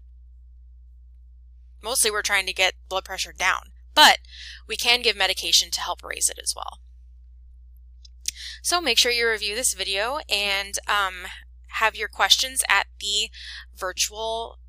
[1.84, 4.20] Mostly we're trying to get blood pressure down, but
[4.68, 6.80] we can give medication to help raise it as well.
[8.64, 11.26] So make sure you review this video and um,
[11.70, 13.30] have your questions at the
[13.76, 14.60] virtual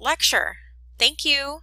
[0.00, 0.56] lecture.
[0.98, 1.60] Thank you.